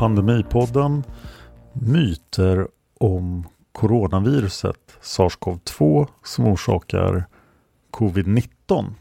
Pandemipodden 0.00 1.04
Myter 1.72 2.68
om 2.98 3.46
coronaviruset 3.72 4.76
SARS-CoV-2 5.02 6.06
som 6.24 6.46
orsakar 6.46 7.24
covid-19. 7.90 8.94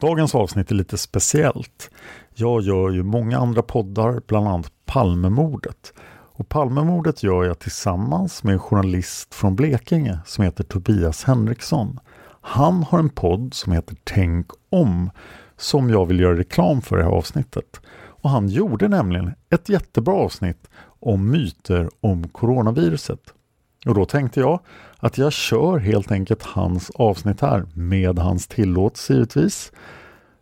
Dagens 0.00 0.34
avsnitt 0.34 0.70
är 0.70 0.74
lite 0.74 0.98
speciellt. 0.98 1.90
Jag 2.34 2.62
gör 2.62 2.90
ju 2.90 3.02
många 3.02 3.38
andra 3.38 3.62
poddar, 3.62 4.22
bland 4.26 4.48
annat 4.48 4.72
Palmemordet. 4.86 5.92
Och 6.32 6.48
Palmemordet 6.48 7.22
gör 7.22 7.44
jag 7.44 7.58
tillsammans 7.58 8.42
med 8.42 8.52
en 8.52 8.60
journalist 8.60 9.34
från 9.34 9.56
Blekinge 9.56 10.18
som 10.26 10.44
heter 10.44 10.64
Tobias 10.64 11.24
Henriksson. 11.24 12.00
Han 12.40 12.82
har 12.82 12.98
en 12.98 13.10
podd 13.10 13.54
som 13.54 13.72
heter 13.72 13.96
Tänk 14.04 14.46
om 14.70 15.10
som 15.56 15.90
jag 15.90 16.06
vill 16.06 16.20
göra 16.20 16.38
reklam 16.38 16.82
för 16.82 16.96
i 16.96 16.98
det 16.98 17.04
här 17.04 17.16
avsnittet. 17.16 17.80
Och 18.20 18.30
han 18.30 18.48
gjorde 18.48 18.88
nämligen 18.88 19.32
ett 19.50 19.68
jättebra 19.68 20.14
avsnitt 20.14 20.70
om 21.00 21.30
myter 21.30 21.88
om 22.00 22.28
coronaviruset. 22.28 23.20
Och 23.86 23.94
då 23.94 24.04
tänkte 24.04 24.40
jag 24.40 24.60
att 24.98 25.18
jag 25.18 25.32
kör 25.32 25.78
helt 25.78 26.12
enkelt 26.12 26.42
hans 26.42 26.90
avsnitt 26.90 27.40
här 27.40 27.66
med 27.74 28.18
hans 28.18 28.46
tillåtelse 28.46 29.12
givetvis. 29.12 29.72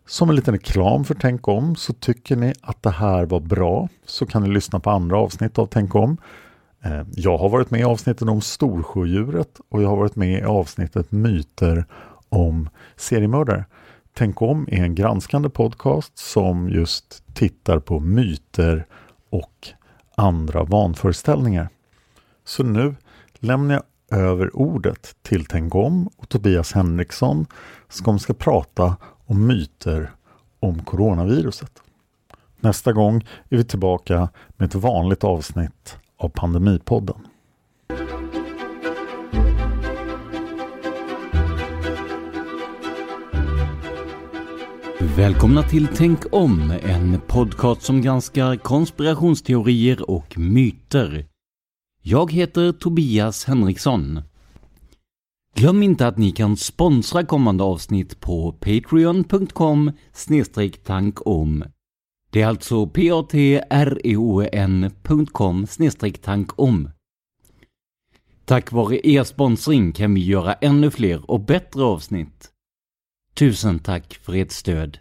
Som 0.06 0.31
en 0.31 0.37
liten 0.37 0.54
reklam 0.54 1.04
för 1.04 1.14
Tänk 1.14 1.48
om 1.48 1.76
så 1.76 1.92
tycker 1.92 2.37
ni 2.37 2.54
att 2.60 2.82
det 2.82 2.91
här 2.91 3.26
var 3.26 3.41
bra 3.41 3.88
så 4.04 4.26
kan 4.26 4.43
ni 4.43 4.48
lyssna 4.48 4.81
på 4.81 4.91
andra 4.91 5.19
avsnitt 5.19 5.58
av 5.58 5.66
Tänk 5.66 5.94
om. 5.94 6.16
Eh, 6.82 7.03
jag 7.14 7.38
har 7.38 7.48
varit 7.48 7.70
med 7.70 7.81
i 7.81 7.84
avsnitten 7.84 8.28
om 8.28 8.41
Storsjödjuret 8.41 9.60
och 9.69 9.82
jag 9.82 9.88
har 9.88 9.97
varit 9.97 10.16
med 10.16 10.41
i 10.41 10.43
avsnittet 10.43 11.12
Myter 11.12 11.84
om 12.28 12.69
seriemördare. 12.97 13.64
Tänk 14.19 14.43
om 14.43 14.69
är 14.71 14.82
en 14.82 14.94
granskande 14.94 15.49
podcast 15.49 16.19
som 16.19 16.69
just 16.69 17.22
tittar 17.34 17.78
på 17.78 18.00
myter 18.00 18.87
och 19.31 19.69
andra 20.15 20.65
vanföreställningar. 20.65 21.69
Så 22.44 22.62
nu 22.62 22.94
lämnar 23.38 23.75
jag 23.75 24.19
över 24.19 24.56
ordet 24.56 25.16
till 25.22 25.47
Tänk 25.47 25.75
om 25.75 26.09
och 26.16 26.28
Tobias 26.28 26.72
Henriksson 26.72 27.47
som 27.88 28.19
ska 28.19 28.34
prata 28.34 28.97
om 29.26 29.47
myter 29.47 30.10
om 30.60 30.84
coronaviruset. 30.84 31.82
Nästa 32.60 32.93
gång 32.93 33.16
är 33.49 33.56
vi 33.56 33.65
tillbaka 33.65 34.28
med 34.49 34.66
ett 34.66 34.75
vanligt 34.75 35.25
avsnitt 35.25 35.97
av 36.16 36.28
Pandemipodden. 36.28 37.26
Välkomna 45.16 45.62
till 45.62 45.88
Tänk 45.94 46.21
om, 46.32 46.71
en 46.71 47.21
podcast 47.27 47.82
som 47.82 48.00
granskar 48.03 48.56
konspirationsteorier 48.56 50.10
och 50.10 50.38
myter. 50.38 51.27
Jag 52.03 52.32
heter 52.32 52.72
Tobias 52.72 53.44
Henriksson. 53.44 54.21
Glöm 55.55 55.82
inte 55.82 56.06
att 56.06 56.19
ni 56.19 56.32
kan 56.32 56.56
sponsra 56.56 57.25
kommande 57.25 57.65
avsnitt 57.65 58.21
på 58.21 58.53
patreon.com 58.53 59.93
tankom. 60.84 61.65
Det 62.31 62.43
är 62.43 62.47
alltså 62.47 62.87
patreon.com 62.87 63.66
tankom. 66.22 66.91
Tack 68.44 68.72
vare 68.72 69.09
er 69.09 69.25
sponsring 69.25 69.93
kan 69.93 70.15
vi 70.15 70.25
göra 70.25 70.53
ännu 70.55 70.91
fler 70.91 71.31
och 71.31 71.41
bättre 71.41 71.82
avsnitt. 71.82 72.50
Tusen 73.35 73.79
tack 73.79 74.20
för 74.23 74.35
ert 74.35 74.52
stöd. 74.52 74.99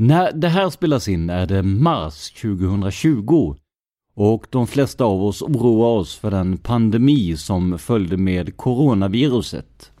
När 0.00 0.32
det 0.32 0.48
här 0.48 0.70
spelas 0.70 1.08
in 1.08 1.30
är 1.30 1.46
det 1.46 1.62
mars 1.62 2.30
2020 2.30 3.56
och 4.14 4.46
de 4.50 4.66
flesta 4.66 5.04
av 5.04 5.22
oss 5.24 5.42
oroar 5.42 5.98
oss 5.98 6.16
för 6.16 6.30
den 6.30 6.58
pandemi 6.58 7.36
som 7.36 7.78
följde 7.78 8.16
med 8.16 8.56
coronaviruset. 8.56 9.92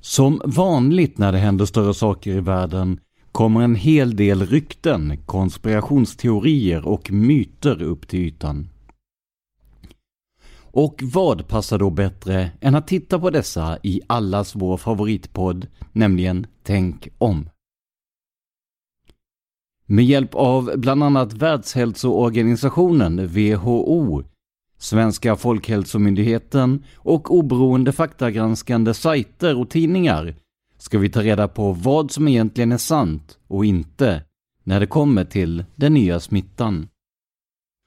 Som 0.00 0.40
vanligt 0.44 1.18
när 1.18 1.32
det 1.32 1.38
händer 1.38 1.64
större 1.64 1.94
saker 1.94 2.30
i 2.30 2.40
världen 2.40 3.00
kommer 3.32 3.60
en 3.60 3.74
hel 3.74 4.16
del 4.16 4.46
rykten, 4.46 5.16
konspirationsteorier 5.26 6.88
och 6.88 7.12
myter 7.12 7.82
upp 7.82 8.08
till 8.08 8.20
ytan. 8.20 8.68
Och 10.60 11.02
vad 11.02 11.48
passar 11.48 11.78
då 11.78 11.90
bättre 11.90 12.50
än 12.60 12.74
att 12.74 12.86
titta 12.86 13.18
på 13.18 13.30
dessa 13.30 13.78
i 13.82 14.00
allas 14.06 14.54
vår 14.54 14.76
favoritpodd, 14.76 15.66
nämligen 15.92 16.46
Tänk 16.62 17.08
om. 17.18 17.48
Med 19.92 20.04
hjälp 20.04 20.34
av 20.34 20.72
bland 20.76 21.04
annat 21.04 21.32
Världshälsoorganisationen, 21.32 23.26
WHO, 23.26 24.22
Svenska 24.78 25.36
Folkhälsomyndigheten 25.36 26.84
och 26.96 27.34
oberoende 27.34 27.92
faktagranskande 27.92 28.94
sajter 28.94 29.60
och 29.60 29.70
tidningar 29.70 30.34
ska 30.78 30.98
vi 30.98 31.10
ta 31.10 31.22
reda 31.22 31.48
på 31.48 31.72
vad 31.72 32.10
som 32.10 32.28
egentligen 32.28 32.72
är 32.72 32.78
sant 32.78 33.38
och 33.48 33.64
inte 33.64 34.22
när 34.64 34.80
det 34.80 34.86
kommer 34.86 35.24
till 35.24 35.64
den 35.74 35.94
nya 35.94 36.20
smittan. 36.20 36.88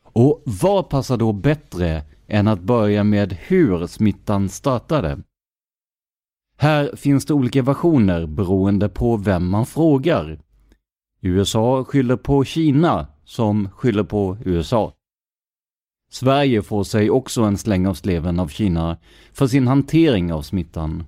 Och 0.04 0.44
vad 0.46 0.90
passar 0.90 1.18
då 1.18 1.34
bättre 1.34 2.04
än 2.28 2.48
att 2.48 2.62
börja 2.62 3.04
med 3.04 3.34
hur 3.34 3.88
smittan 3.88 4.50
startade? 4.50 5.20
Här 6.58 6.96
finns 6.96 7.26
det 7.26 7.34
olika 7.34 7.62
versioner 7.62 8.26
beroende 8.26 8.90
på 8.90 9.18
vem 9.18 9.50
man 9.50 9.66
frågar. 9.66 10.40
USA 11.28 11.84
skyller 11.86 12.16
på 12.16 12.44
Kina 12.44 13.08
som 13.26 13.70
skyller 13.70 14.04
på 14.04 14.38
USA. 14.46 14.94
Sverige 16.12 16.62
får 16.62 16.84
sig 16.84 17.10
också 17.10 17.42
en 17.42 17.58
släng 17.58 17.88
av 17.88 17.94
sleven 17.94 18.40
av 18.40 18.48
Kina 18.48 18.98
för 19.34 19.48
sin 19.48 19.68
hantering 19.68 20.34
av 20.34 20.42
smittan. 20.42 21.04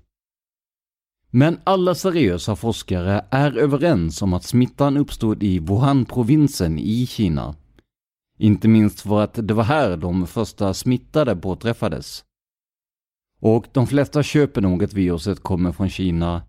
Men 1.31 1.60
alla 1.64 1.96
seriösa 1.96 2.56
forskare 2.56 3.25
är 3.30 3.58
överens 3.58 4.22
om 4.22 4.34
att 4.34 4.44
smittan 4.44 4.98
uppstod 4.98 5.44
i 5.44 5.60
Wuhan-provinsen 5.60 6.80
i 6.80 7.08
Kina. 7.08 7.56
Inte 8.40 8.68
minst 8.68 9.02
för 9.02 9.22
att 9.22 9.48
det 9.48 9.54
var 9.54 9.64
här 9.64 9.98
de 9.98 10.28
första 10.28 10.74
smittade 10.74 11.36
påträffades. 11.36 12.24
Och 13.40 13.68
de 13.72 13.88
flesta 13.88 14.24
köper 14.24 14.62
nog 14.62 14.84
att 14.84 14.94
viruset 14.94 15.40
kommer 15.40 15.72
från 15.72 15.90
Kina. 15.90 16.44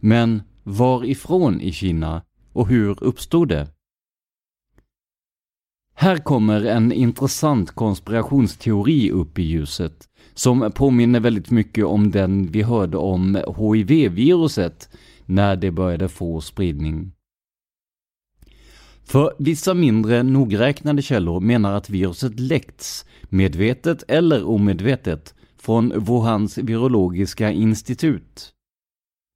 Men 0.00 0.42
varifrån 0.62 1.60
i 1.60 1.72
Kina 1.72 2.22
och 2.56 2.68
hur 2.68 3.04
uppstod 3.04 3.48
det? 3.48 3.68
Här 5.94 6.16
kommer 6.16 6.64
en 6.64 6.92
intressant 6.92 7.70
konspirationsteori 7.70 9.10
upp 9.10 9.38
i 9.38 9.42
ljuset 9.42 10.08
som 10.34 10.72
påminner 10.74 11.20
väldigt 11.20 11.50
mycket 11.50 11.84
om 11.84 12.10
den 12.10 12.46
vi 12.46 12.62
hörde 12.62 12.96
om 12.96 13.34
HIV-viruset 13.56 14.88
när 15.24 15.56
det 15.56 15.70
började 15.70 16.08
få 16.08 16.40
spridning. 16.40 17.12
För 19.04 19.34
vissa 19.38 19.74
mindre 19.74 20.22
nogräknade 20.22 21.02
källor 21.02 21.40
menar 21.40 21.72
att 21.72 21.90
viruset 21.90 22.40
läckts, 22.40 23.06
medvetet 23.22 24.04
eller 24.08 24.44
omedvetet, 24.44 25.34
från 25.58 25.92
Wuhans 26.04 26.58
virologiska 26.58 27.50
institut. 27.50 28.52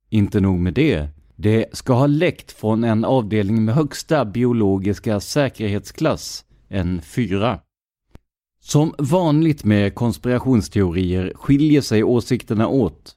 Inte 0.08 0.40
nog 0.40 0.58
med 0.58 0.74
det, 0.74 1.08
det 1.42 1.66
ska 1.72 1.92
ha 1.92 2.06
läckt 2.06 2.52
från 2.52 2.84
en 2.84 3.04
avdelning 3.04 3.64
med 3.64 3.74
högsta 3.74 4.24
biologiska 4.24 5.20
säkerhetsklass, 5.20 6.44
en 6.68 7.02
4. 7.02 7.60
Som 8.62 8.94
vanligt 8.98 9.64
med 9.64 9.94
konspirationsteorier 9.94 11.32
skiljer 11.34 11.80
sig 11.80 12.04
åsikterna 12.04 12.68
åt. 12.68 13.16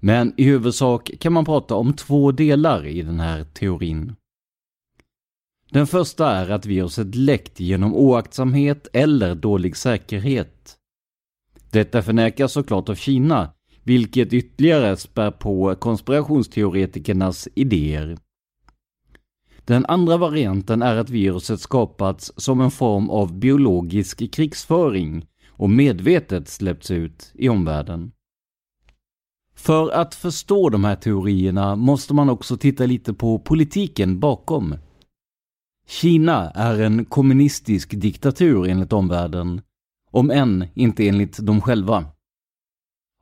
Men 0.00 0.34
i 0.36 0.44
huvudsak 0.44 1.10
kan 1.20 1.32
man 1.32 1.44
prata 1.44 1.74
om 1.74 1.92
två 1.92 2.32
delar 2.32 2.86
i 2.86 3.02
den 3.02 3.20
här 3.20 3.44
teorin. 3.44 4.14
Den 5.70 5.86
första 5.86 6.30
är 6.30 6.50
att 6.50 6.66
viruset 6.66 7.14
läckt 7.14 7.60
genom 7.60 7.94
oaktsamhet 7.94 8.88
eller 8.92 9.34
dålig 9.34 9.76
säkerhet. 9.76 10.76
Detta 11.70 12.02
förnekas 12.02 12.52
såklart 12.52 12.88
av 12.88 12.94
Kina, 12.94 13.52
vilket 13.82 14.32
ytterligare 14.32 14.96
spär 14.96 15.30
på 15.30 15.74
konspirationsteoretikernas 15.74 17.48
idéer. 17.54 18.18
Den 19.64 19.86
andra 19.86 20.16
varianten 20.16 20.82
är 20.82 20.96
att 20.96 21.10
viruset 21.10 21.60
skapats 21.60 22.32
som 22.36 22.60
en 22.60 22.70
form 22.70 23.10
av 23.10 23.38
biologisk 23.38 24.32
krigsföring 24.32 25.26
och 25.48 25.70
medvetet 25.70 26.48
släppts 26.48 26.90
ut 26.90 27.32
i 27.34 27.48
omvärlden. 27.48 28.12
För 29.54 29.90
att 29.90 30.14
förstå 30.14 30.68
de 30.68 30.84
här 30.84 30.96
teorierna 30.96 31.76
måste 31.76 32.14
man 32.14 32.30
också 32.30 32.56
titta 32.56 32.86
lite 32.86 33.14
på 33.14 33.38
politiken 33.38 34.20
bakom. 34.20 34.74
Kina 35.86 36.50
är 36.50 36.80
en 36.80 37.04
kommunistisk 37.04 37.90
diktatur 37.90 38.68
enligt 38.68 38.92
omvärlden, 38.92 39.60
om 40.10 40.30
än 40.30 40.64
inte 40.74 41.08
enligt 41.08 41.38
dem 41.38 41.60
själva. 41.60 42.04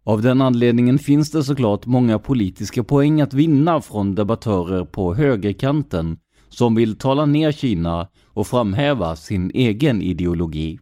Av 0.09 0.23
den 0.23 0.41
anledningen 0.41 0.99
finns 0.99 1.31
det 1.31 1.45
såklart 1.45 1.87
många 1.87 2.19
politiska 2.19 2.85
poäng 2.85 3.21
att 3.21 3.35
vinna 3.35 3.81
från 3.81 4.15
debattörer 4.15 4.85
på 4.85 5.15
högerkanten 5.15 6.19
som 6.49 6.75
vill 6.75 6.99
tala 6.99 7.27
ner 7.27 7.53
Kina 7.53 8.09
och 8.25 8.47
framhäva 8.47 9.17
sin 9.17 9.51
egen 9.55 10.03
ideologi. 10.03 10.79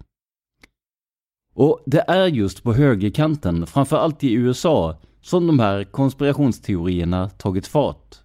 Och 1.54 1.82
det 1.86 2.04
är 2.08 2.26
just 2.26 2.62
på 2.62 2.72
högerkanten, 2.72 3.66
framförallt 3.66 4.24
i 4.24 4.32
USA, 4.32 5.00
som 5.20 5.46
de 5.46 5.58
här 5.58 5.84
konspirationsteorierna 5.84 7.30
tagit 7.30 7.66
fart. 7.66 8.16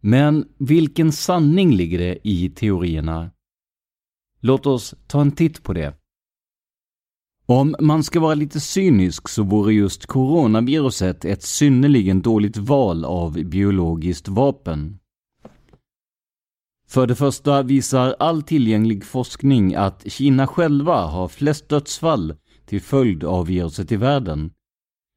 Men 0.00 0.48
vilken 0.58 1.12
sanning 1.12 1.74
ligger 1.74 1.98
det 1.98 2.28
i 2.28 2.50
teorierna? 2.50 3.30
Låt 4.40 4.66
oss 4.66 4.94
ta 5.06 5.20
en 5.20 5.32
titt 5.32 5.62
på 5.62 5.72
det. 5.72 6.01
Om 7.52 7.76
man 7.80 8.04
ska 8.04 8.20
vara 8.20 8.34
lite 8.34 8.60
cynisk 8.60 9.28
så 9.28 9.42
vore 9.42 9.74
just 9.74 10.06
coronaviruset 10.06 11.24
ett 11.24 11.42
synnerligen 11.42 12.22
dåligt 12.22 12.56
val 12.56 13.04
av 13.04 13.32
biologiskt 13.32 14.28
vapen. 14.28 14.98
För 16.88 17.06
det 17.06 17.14
första 17.14 17.62
visar 17.62 18.16
all 18.18 18.42
tillgänglig 18.42 19.04
forskning 19.04 19.74
att 19.74 20.12
Kina 20.12 20.46
själva 20.46 21.06
har 21.06 21.28
flest 21.28 21.68
dödsfall 21.68 22.34
till 22.66 22.80
följd 22.80 23.24
av 23.24 23.46
viruset 23.46 23.92
i 23.92 23.96
världen. 23.96 24.50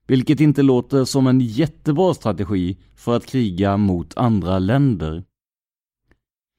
Vilket 0.08 0.40
inte 0.40 0.62
låter 0.62 1.06
som 1.06 1.28
en 1.28 1.42
jättebra 1.42 2.14
strategi 2.14 2.78
för 2.96 3.16
att 3.16 3.26
kriga 3.26 3.78
mot 3.78 4.18
andra 4.18 4.60
länder. 4.60 5.24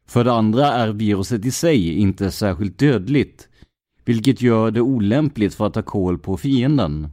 För 0.06 0.24
det 0.24 0.32
andra 0.32 0.72
är 0.72 0.92
viruset 0.92 1.44
i 1.44 1.50
sig 1.50 1.98
inte 1.98 2.30
särskilt 2.30 2.78
dödligt, 2.78 3.48
vilket 4.06 4.42
gör 4.42 4.70
det 4.70 4.80
olämpligt 4.80 5.54
för 5.54 5.66
att 5.66 5.74
ta 5.74 5.82
koll 5.82 6.18
på 6.18 6.36
fienden. 6.36 7.08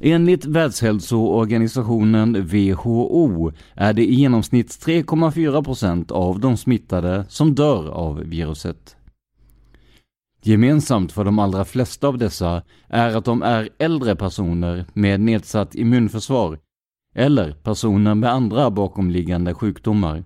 Enligt 0.00 0.44
Världshälsoorganisationen 0.44 2.46
WHO 2.46 3.52
är 3.74 3.92
det 3.92 4.04
i 4.04 4.14
genomsnitt 4.14 4.68
3,4% 4.68 6.12
av 6.12 6.40
de 6.40 6.56
smittade 6.56 7.24
som 7.28 7.54
dör 7.54 7.88
av 7.88 8.18
viruset. 8.18 8.96
Gemensamt 10.42 11.12
för 11.12 11.24
de 11.24 11.38
allra 11.38 11.64
flesta 11.64 12.08
av 12.08 12.18
dessa 12.18 12.62
är 12.88 13.16
att 13.16 13.24
de 13.24 13.42
är 13.42 13.68
äldre 13.78 14.16
personer 14.16 14.86
med 14.92 15.20
nedsatt 15.20 15.74
immunförsvar 15.74 16.58
eller 17.14 17.52
personer 17.52 18.14
med 18.14 18.32
andra 18.32 18.70
bakomliggande 18.70 19.54
sjukdomar. 19.54 20.24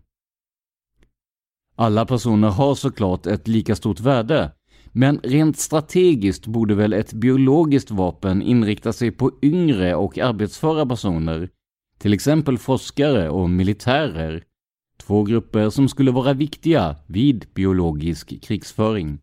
Alla 1.76 2.06
personer 2.06 2.48
har 2.48 2.74
såklart 2.74 3.26
ett 3.26 3.48
lika 3.48 3.76
stort 3.76 4.00
värde 4.00 4.52
men 4.98 5.20
rent 5.22 5.58
strategiskt 5.58 6.46
borde 6.46 6.74
väl 6.74 6.92
ett 6.92 7.12
biologiskt 7.12 7.90
vapen 7.90 8.42
inrikta 8.42 8.92
sig 8.92 9.10
på 9.10 9.30
yngre 9.42 9.94
och 9.94 10.18
arbetsföra 10.18 10.86
personer, 10.86 11.50
till 11.98 12.12
exempel 12.12 12.58
forskare 12.58 13.30
och 13.30 13.50
militärer, 13.50 14.44
två 14.96 15.22
grupper 15.22 15.70
som 15.70 15.88
skulle 15.88 16.10
vara 16.10 16.32
viktiga 16.32 16.96
vid 17.06 17.46
biologisk 17.54 18.42
krigsföring. 18.42 19.18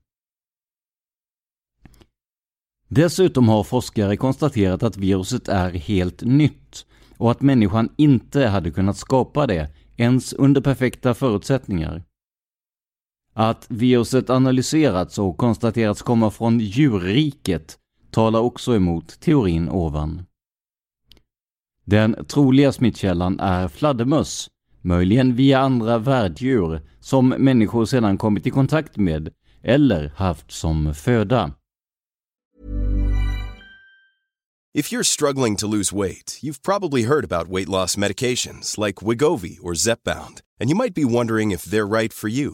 Dessutom 2.87 3.49
har 3.49 3.63
forskare 3.63 4.17
konstaterat 4.17 4.83
att 4.83 4.97
viruset 4.97 5.47
är 5.47 5.71
helt 5.71 6.21
nytt 6.21 6.85
och 7.17 7.31
att 7.31 7.41
människan 7.41 7.89
inte 7.97 8.47
hade 8.47 8.71
kunnat 8.71 8.97
skapa 8.97 9.47
det 9.47 9.69
ens 9.97 10.33
under 10.33 10.61
perfekta 10.61 11.13
förutsättningar. 11.13 12.03
Att 13.37 13.65
viruset 13.69 14.29
analyserats 14.29 15.19
och 15.19 15.37
konstaterats 15.37 16.01
komma 16.01 16.31
från 16.31 16.59
djurriket 16.59 17.77
talar 18.11 18.39
också 18.39 18.75
emot 18.75 19.19
teorin 19.19 19.69
ovan. 19.69 20.25
Den 21.85 22.25
troliga 22.27 22.71
smittkällan 22.71 23.39
är 23.39 23.67
fladdermöss, 23.67 24.49
möjligen 24.81 25.35
via 25.35 25.59
andra 25.59 25.97
värddjur 25.97 26.81
som 26.99 27.29
människor 27.29 27.85
sedan 27.85 28.17
kommit 28.17 28.47
i 28.47 28.49
kontakt 28.49 28.97
med 28.97 29.33
eller 29.63 30.11
haft 30.15 30.51
som 30.51 30.93
föda. 30.93 31.53
If 34.73 34.91
you're 34.91 35.03
struggling 35.03 35.55
to 35.55 35.67
lose 35.67 35.95
weight, 35.95 36.39
you've 36.41 36.61
probably 36.63 37.03
heard 37.03 37.31
about 37.31 37.49
weight 37.49 37.69
loss 37.69 37.97
medications 37.97 38.77
like 38.77 39.05
Wigovi 39.05 39.57
or 39.61 39.73
Zepbound, 39.73 40.41
and 40.59 40.69
you 40.69 40.75
might 40.75 40.95
be 40.95 41.05
wondering 41.05 41.51
if 41.53 41.65
they're 41.65 42.01
right 42.01 42.13
for 42.13 42.29
you. 42.29 42.53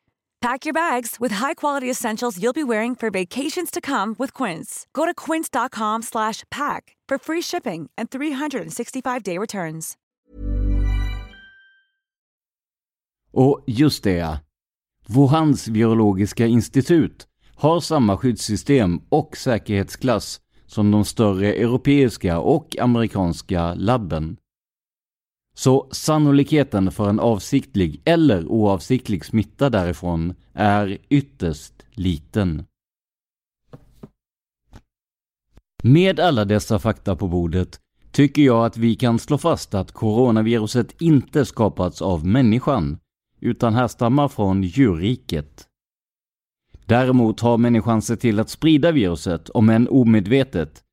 Pack 0.41 0.65
your 0.65 0.73
bags 0.73 1.17
with 1.19 1.33
high-quality 1.35 1.89
essentials 1.89 2.39
you'll 2.41 2.53
be 2.53 2.63
wearing 2.63 2.95
for 2.95 3.11
vacations 3.11 3.69
to 3.71 3.79
come 3.79 4.15
with 4.17 4.33
Quince. 4.33 4.87
Go 4.93 5.05
to 5.05 5.13
quince.com 5.13 6.01
slash 6.01 6.43
pack 6.49 6.95
for 7.09 7.19
free 7.19 7.41
shipping 7.41 7.89
and 7.97 8.09
365-day 8.09 9.37
returns. 9.37 9.97
Och 13.33 13.63
just 13.67 14.03
det, 14.03 14.39
Wuhans 15.07 15.69
Biologiska 15.69 16.45
institut 16.45 17.27
har 17.55 17.79
samma 17.79 18.17
skyddssystem 18.17 19.01
och 19.09 19.37
säkerhetsklass 19.37 20.41
som 20.65 20.91
de 20.91 21.05
större 21.05 21.53
europeiska 21.53 22.39
och 22.39 22.75
amerikanska 22.79 23.73
labben. 23.73 24.37
Så 25.53 25.87
sannolikheten 25.91 26.91
för 26.91 27.09
en 27.09 27.19
avsiktlig 27.19 28.01
eller 28.05 28.45
oavsiktlig 28.47 29.25
smitta 29.25 29.69
därifrån 29.69 30.33
är 30.53 30.97
ytterst 31.09 31.73
liten. 31.91 32.63
Med 35.83 36.19
alla 36.19 36.45
dessa 36.45 36.79
fakta 36.79 37.15
på 37.15 37.27
bordet 37.27 37.79
tycker 38.11 38.41
jag 38.41 38.65
att 38.65 38.77
vi 38.77 38.95
kan 38.95 39.19
slå 39.19 39.37
fast 39.37 39.73
att 39.73 39.91
coronaviruset 39.91 41.01
inte 41.01 41.45
skapats 41.45 42.01
av 42.01 42.25
människan, 42.25 42.99
utan 43.39 43.73
härstammar 43.73 44.27
från 44.27 44.63
djurriket. 44.63 45.67
Däremot 46.85 47.39
har 47.39 47.57
människan 47.57 48.01
sett 48.01 48.19
till 48.19 48.39
att 48.39 48.49
sprida 48.49 48.91
viruset, 48.91 49.49
om 49.49 49.69
än 49.69 49.87
omedvetet, 49.87 50.83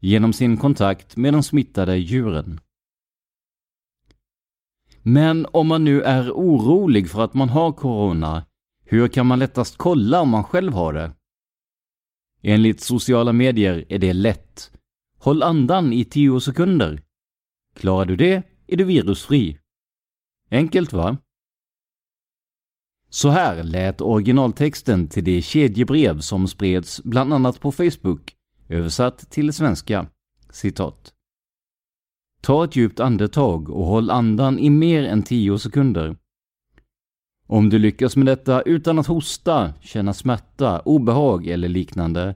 genom 0.00 0.32
sin 0.32 0.56
kontakt 0.56 1.16
med 1.16 1.32
de 1.34 1.42
smittade 1.42 1.96
djuren. 1.96 2.60
Men 5.08 5.46
om 5.52 5.68
man 5.68 5.84
nu 5.84 6.02
är 6.02 6.30
orolig 6.30 7.10
för 7.10 7.24
att 7.24 7.34
man 7.34 7.48
har 7.48 7.72
corona, 7.72 8.44
hur 8.84 9.08
kan 9.08 9.26
man 9.26 9.38
lättast 9.38 9.76
kolla 9.76 10.20
om 10.20 10.28
man 10.28 10.44
själv 10.44 10.72
har 10.72 10.92
det? 10.92 11.12
Enligt 12.42 12.80
sociala 12.80 13.32
medier 13.32 13.84
är 13.88 13.98
det 13.98 14.12
lätt. 14.12 14.72
Håll 15.18 15.42
andan 15.42 15.92
i 15.92 16.04
10 16.04 16.40
sekunder. 16.40 17.02
Klarar 17.74 18.04
du 18.04 18.16
det 18.16 18.42
är 18.66 18.76
du 18.76 18.84
virusfri. 18.84 19.58
Enkelt 20.50 20.92
va? 20.92 21.16
Så 23.10 23.28
här 23.28 23.62
lät 23.62 24.00
originaltexten 24.00 25.08
till 25.08 25.24
det 25.24 25.42
kedjebrev 25.42 26.20
som 26.20 26.48
spreds 26.48 27.02
bland 27.04 27.32
annat 27.32 27.60
på 27.60 27.72
Facebook, 27.72 28.36
översatt 28.68 29.30
till 29.30 29.52
svenska. 29.52 30.06
Citat. 30.50 31.14
Ta 32.48 32.64
ett 32.64 32.76
djupt 32.76 33.00
andetag 33.00 33.70
och 33.70 33.86
håll 33.86 34.10
andan 34.10 34.58
i 34.58 34.70
mer 34.70 35.04
än 35.04 35.22
10 35.22 35.58
sekunder. 35.58 36.16
Om 37.46 37.70
du 37.70 37.78
lyckas 37.78 38.16
med 38.16 38.26
detta 38.26 38.62
utan 38.62 38.98
att 38.98 39.06
hosta, 39.06 39.72
känna 39.80 40.14
smärta, 40.14 40.80
obehag 40.80 41.46
eller 41.46 41.68
liknande 41.68 42.34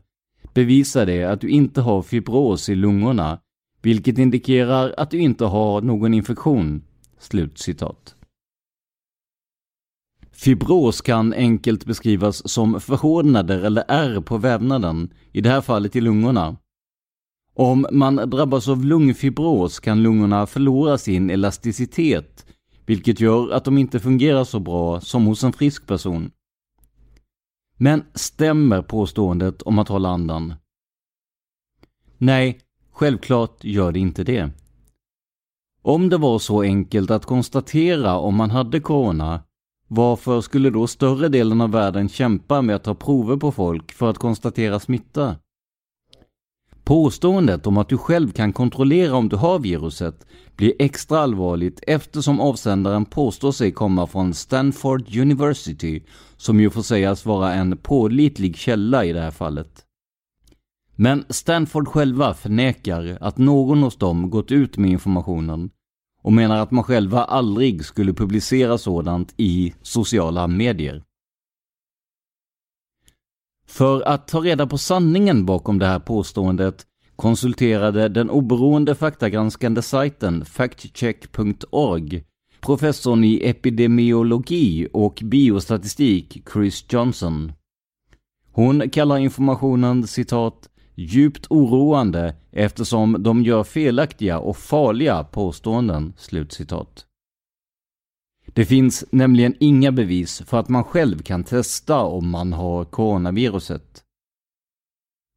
bevisar 0.55 1.07
det 1.07 1.25
att 1.25 1.41
du 1.41 1.49
inte 1.49 1.81
har 1.81 2.03
fibros 2.03 2.69
i 2.69 2.75
lungorna, 2.75 3.39
vilket 3.83 4.19
indikerar 4.19 4.95
att 4.97 5.11
du 5.11 5.19
inte 5.19 5.45
har 5.45 5.81
någon 5.81 6.15
infektion. 6.15 6.83
Slutcitat. 7.19 8.17
Fibros 10.33 11.01
kan 11.01 11.33
enkelt 11.33 11.85
beskrivas 11.85 12.49
som 12.49 12.81
förhårdnader 12.81 13.63
eller 13.63 13.85
ärr 13.89 14.21
på 14.21 14.39
vävnaden, 14.39 15.13
i 15.33 15.41
det 15.41 15.51
här 15.51 15.61
fallet 15.61 15.97
i 15.97 16.01
lungorna. 16.01 16.57
Om 17.55 17.87
man 17.93 18.17
drabbas 18.17 18.69
av 18.69 18.85
lungfibros 18.85 19.81
kan 19.81 20.03
lungorna 20.03 20.47
förlora 20.47 20.99
sin 20.99 21.31
elasticitet, 21.31 22.47
vilket 22.87 23.21
gör 23.21 23.51
att 23.51 23.65
de 23.65 23.79
inte 23.79 24.01
fungerar 24.01 24.45
så 24.45 24.61
bra 24.61 25.01
som 25.01 25.27
hos 25.27 25.45
en 25.45 25.53
frisk 25.53 25.87
person. 25.87 26.31
Men 27.77 28.05
stämmer 28.15 28.83
påståendet 28.83 29.63
om 29.63 29.79
att 29.79 29.89
hålla 29.89 30.09
andan? 30.09 30.55
Nej, 32.19 32.61
självklart 32.93 33.65
gör 33.65 33.93
det 33.93 33.99
inte 33.99 34.25
det. 34.25 34.51
Om 35.83 36.09
det 36.09 36.17
var 36.17 36.39
så 36.39 36.63
enkelt 36.63 37.11
att 37.11 37.27
konstatera 37.27 38.17
om 38.19 38.37
man 38.37 38.51
hade 38.51 38.81
corona, 38.81 39.43
varför 39.89 40.41
skulle 40.41 40.71
då 40.71 40.87
större 40.87 41.29
delen 41.29 41.61
av 41.61 41.71
världen 41.71 42.09
kämpa 42.09 42.63
med 42.63 42.77
att 42.77 42.85
ta 42.85 42.95
prover 42.95 43.37
på 43.37 43.53
folk 43.53 43.93
för 43.93 44.11
att 44.11 44.19
konstatera 44.19 44.81
smitta? 44.81 45.37
Påståendet 46.93 47.67
om 47.67 47.79
att 47.79 47.89
du 47.89 47.99
själv 47.99 48.33
kan 48.33 48.53
kontrollera 48.53 49.15
om 49.15 49.29
du 49.29 49.37
har 49.37 49.59
viruset 49.59 50.27
blir 50.57 50.73
extra 50.79 51.19
allvarligt 51.19 51.81
eftersom 51.87 52.41
avsändaren 52.41 53.05
påstår 53.05 53.53
sig 53.53 53.73
komma 53.73 54.07
från 54.07 54.35
Stanford 54.35 55.17
University, 55.17 56.03
som 56.37 56.61
ju 56.61 56.71
får 56.71 56.83
sägas 56.83 57.27
vara 57.27 57.55
en 57.55 57.77
pålitlig 57.77 58.57
källa 58.57 59.05
i 59.05 59.13
det 59.13 59.21
här 59.21 59.31
fallet. 59.31 59.85
Men 60.97 61.25
Stanford 61.29 61.89
själva 61.89 62.35
förnekar 62.35 63.19
att 63.21 63.39
någon 63.39 63.83
hos 63.83 63.97
dem 63.97 64.31
gått 64.31 64.53
ut 64.53 64.77
med 64.77 64.91
informationen 64.91 65.71
och 66.23 66.33
menar 66.33 66.59
att 66.59 66.71
man 66.71 66.85
själva 66.85 67.25
aldrig 67.25 67.85
skulle 67.85 68.15
publicera 68.15 68.79
sådant 68.79 69.35
i 69.37 69.75
sociala 69.83 70.47
medier. 70.47 71.03
För 73.73 74.09
att 74.09 74.29
ta 74.29 74.41
reda 74.41 74.67
på 74.67 74.79
sanningen 74.79 75.47
bakom 75.47 75.79
det 75.79 75.87
här 75.87 75.99
påståendet 75.99 76.87
konsulterade 77.17 78.09
den 78.09 78.31
oberoende 78.31 78.95
faktagranskande 78.95 79.83
sajten 79.83 80.45
factcheck.org 80.45 82.25
professorn 82.61 83.25
i 83.25 83.41
epidemiologi 83.45 84.89
och 84.93 85.23
biostatistik 85.25 86.43
Chris 86.53 86.85
Johnson. 86.89 87.53
Hon 88.53 88.91
kallar 88.91 89.19
informationen 89.19 90.07
citat 90.07 90.69
djupt 90.95 91.47
oroande 91.51 92.35
eftersom 92.51 93.17
de 93.23 93.43
gör 93.43 93.65
felaktiga 93.65 94.39
och 94.39 94.57
farliga 94.57 95.25
påståenden. 95.25 96.13
Slutcitat. 96.17 97.07
Det 98.55 98.65
finns 98.65 99.05
nämligen 99.11 99.55
inga 99.61 99.93
bevis 99.93 100.43
för 100.47 100.59
att 100.59 100.69
man 100.69 100.85
själv 100.85 101.23
kan 101.23 101.45
testa 101.45 102.01
om 102.01 102.31
man 102.31 102.53
har 102.53 102.85
coronaviruset. 102.85 104.03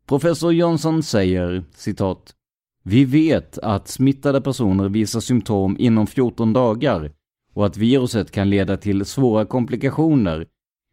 Professor 0.07 0.53
Johnson 0.53 1.03
säger 1.03 1.63
citat 1.75 2.35
Vi 2.83 3.05
vet 3.05 3.57
att 3.57 3.87
smittade 3.87 4.41
personer 4.41 4.89
visar 4.89 5.19
symptom 5.19 5.75
inom 5.79 6.07
14 6.07 6.53
dagar 6.53 7.11
och 7.53 7.65
att 7.65 7.77
viruset 7.77 8.31
kan 8.31 8.49
leda 8.49 8.77
till 8.77 9.05
svåra 9.05 9.45
komplikationer. 9.45 10.47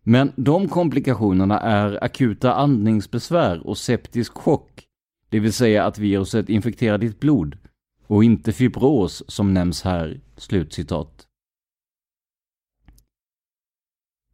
Men 0.05 0.33
de 0.37 0.69
komplikationerna 0.69 1.61
är 1.61 2.05
akuta 2.05 2.55
andningsbesvär 2.55 3.67
och 3.67 3.79
septisk 3.79 4.33
chock, 4.35 4.85
det 5.29 5.41
vill 5.41 5.52
säga 5.52 5.85
att 5.85 5.99
viruset 5.99 6.49
infekterar 6.49 6.99
ditt 6.99 7.21
blod, 7.21 7.59
och 8.07 8.25
inte 8.25 8.52
fibros 8.52 9.23
som 9.29 9.55
nämns 9.55 9.83
här." 9.83 10.21
Slutcitat. 10.37 11.26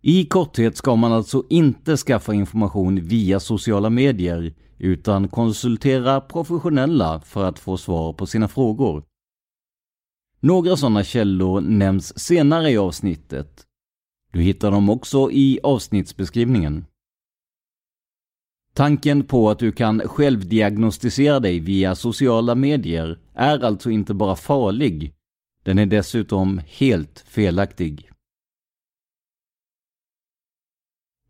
I 0.00 0.24
korthet 0.24 0.76
ska 0.76 0.96
man 0.96 1.12
alltså 1.12 1.44
inte 1.50 1.96
skaffa 1.96 2.34
information 2.34 3.00
via 3.00 3.40
sociala 3.40 3.90
medier 3.90 4.54
utan 4.78 5.28
konsultera 5.28 6.20
professionella 6.20 7.20
för 7.20 7.44
att 7.44 7.58
få 7.58 7.76
svar 7.76 8.12
på 8.12 8.26
sina 8.26 8.48
frågor. 8.48 9.04
Några 10.40 10.76
sådana 10.76 11.04
källor 11.04 11.60
nämns 11.60 12.18
senare 12.18 12.70
i 12.70 12.78
avsnittet. 12.78 13.66
Du 14.32 14.40
hittar 14.40 14.70
dem 14.70 14.90
också 14.90 15.30
i 15.30 15.60
avsnittsbeskrivningen. 15.62 16.84
Tanken 18.74 19.24
på 19.24 19.50
att 19.50 19.58
du 19.58 19.72
kan 19.72 20.00
självdiagnostisera 20.00 21.40
dig 21.40 21.60
via 21.60 21.94
sociala 21.94 22.54
medier 22.54 23.18
är 23.34 23.64
alltså 23.64 23.90
inte 23.90 24.14
bara 24.14 24.36
farlig, 24.36 25.14
den 25.62 25.78
är 25.78 25.86
dessutom 25.86 26.60
helt 26.66 27.24
felaktig. 27.28 28.10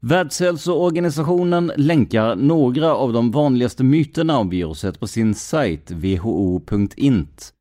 Världshälsoorganisationen 0.01 1.73
länkar 1.77 2.37
några 2.37 2.95
av 2.95 3.13
de 3.13 3.31
vanligaste 3.31 3.85
myterna 3.85 4.39
om 4.39 4.49
viruset 4.49 5.01
på 5.01 5.07
sin 5.07 5.35
sajt 5.35 5.91
who.int. 5.91 7.55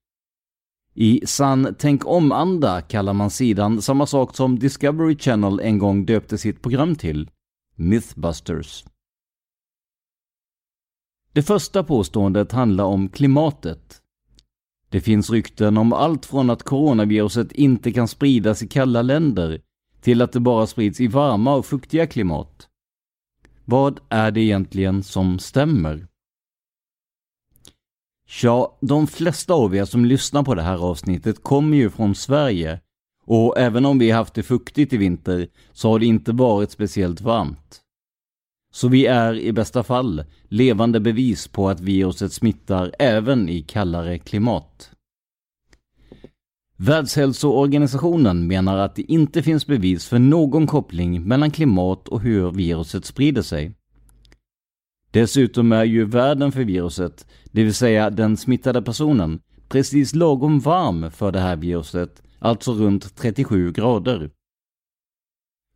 I 0.94 1.22
sann 1.26 1.76
tänk 1.80 2.06
om-anda 2.06 2.82
kallar 2.82 3.14
man 3.14 3.30
sidan 3.30 3.82
samma 3.82 4.06
sak 4.06 4.36
som 4.36 4.60
Discovery 4.60 5.18
Channel 5.18 5.60
en 5.60 5.78
gång 5.78 6.06
döpte 6.06 6.38
sitt 6.38 6.62
program 6.62 6.96
till, 6.96 7.30
Mythbusters. 7.76 8.86
Det 11.34 11.44
första 11.44 11.84
påståendet 11.84 12.52
handlar 12.52 12.86
om 12.86 13.10
klimatet. 13.10 14.02
Det 14.90 15.02
finns 15.02 15.30
rykten 15.30 15.78
om 15.78 15.94
allt 15.94 16.26
från 16.26 16.50
att 16.50 16.64
coronaviruset 16.64 17.52
inte 17.52 17.92
kan 17.92 18.08
spridas 18.08 18.64
i 18.64 18.68
kalla 18.68 19.02
länder 19.02 19.62
till 20.02 20.22
att 20.22 20.32
det 20.32 20.40
bara 20.40 20.68
sprids 20.68 21.02
i 21.02 21.08
varma 21.08 21.56
och 21.56 21.66
fuktiga 21.66 22.08
klimat. 22.08 22.68
Vad 23.66 24.00
är 24.10 24.32
det 24.32 24.42
egentligen 24.42 25.04
som 25.04 25.40
stämmer? 25.40 26.08
Ja, 28.42 28.78
de 28.82 29.08
flesta 29.08 29.54
av 29.54 29.76
er 29.76 29.86
som 29.86 30.06
lyssnar 30.06 30.44
på 30.44 30.56
det 30.56 30.62
här 30.62 30.78
avsnittet 30.78 31.44
kommer 31.44 31.78
ju 31.78 31.90
från 31.90 32.16
Sverige 32.16 32.80
och 33.26 33.58
även 33.58 33.86
om 33.86 34.00
vi 34.00 34.12
haft 34.12 34.34
det 34.34 34.44
fuktigt 34.44 34.94
i 34.94 34.98
vinter 34.98 35.48
så 35.72 35.92
har 35.92 36.00
det 36.00 36.06
inte 36.06 36.32
varit 36.32 36.72
speciellt 36.72 37.22
varmt. 37.22 37.82
Så 38.74 38.88
vi 38.88 39.06
är 39.06 39.34
i 39.34 39.52
bästa 39.52 39.84
fall 39.84 40.24
levande 40.44 41.00
bevis 41.00 41.48
på 41.48 41.70
att 41.70 41.80
viruset 41.80 42.34
smittar 42.34 42.96
även 43.00 43.50
i 43.50 43.62
kallare 43.62 44.20
klimat. 44.20 44.92
Världshälsoorganisationen 46.80 48.48
menar 48.48 48.78
att 48.78 48.96
det 48.96 49.02
inte 49.02 49.44
finns 49.44 49.68
bevis 49.68 50.08
för 50.08 50.20
någon 50.20 50.68
koppling 50.68 51.28
mellan 51.28 51.52
klimat 51.52 52.08
och 52.08 52.22
hur 52.22 52.52
viruset 52.52 53.06
sprider 53.06 53.42
sig. 53.42 53.76
Dessutom 55.12 55.72
är 55.72 55.84
ju 55.84 56.06
världen 56.06 56.52
för 56.52 56.64
viruset, 56.64 57.28
det 57.52 57.64
vill 57.64 57.74
säga 57.74 58.10
den 58.10 58.38
smittade 58.38 58.82
personen, 58.82 59.40
precis 59.70 60.16
lagom 60.16 60.60
varm 60.60 61.12
för 61.12 61.32
det 61.32 61.40
här 61.40 61.56
viruset, 61.56 62.22
alltså 62.40 62.74
runt 62.74 63.16
37 63.16 63.72
grader. 63.72 64.32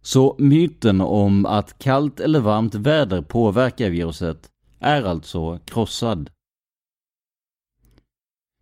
Så 0.01 0.35
myten 0.39 1.01
om 1.01 1.45
att 1.45 1.79
kallt 1.79 2.19
eller 2.19 2.39
varmt 2.39 2.75
väder 2.75 3.21
påverkar 3.21 3.89
viruset 3.89 4.51
är 4.79 5.03
alltså 5.03 5.59
krossad. 5.65 6.29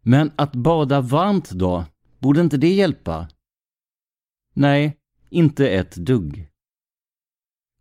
Men 0.01 0.31
att 0.36 0.53
bada 0.53 1.01
varmt 1.01 1.50
då? 1.50 1.86
Borde 2.20 2.42
inte 2.42 2.58
det 2.58 2.74
hjälpa? 2.74 3.28
Nej, 4.54 4.98
inte 5.30 5.70
ett 5.70 5.96
dugg. 5.96 6.50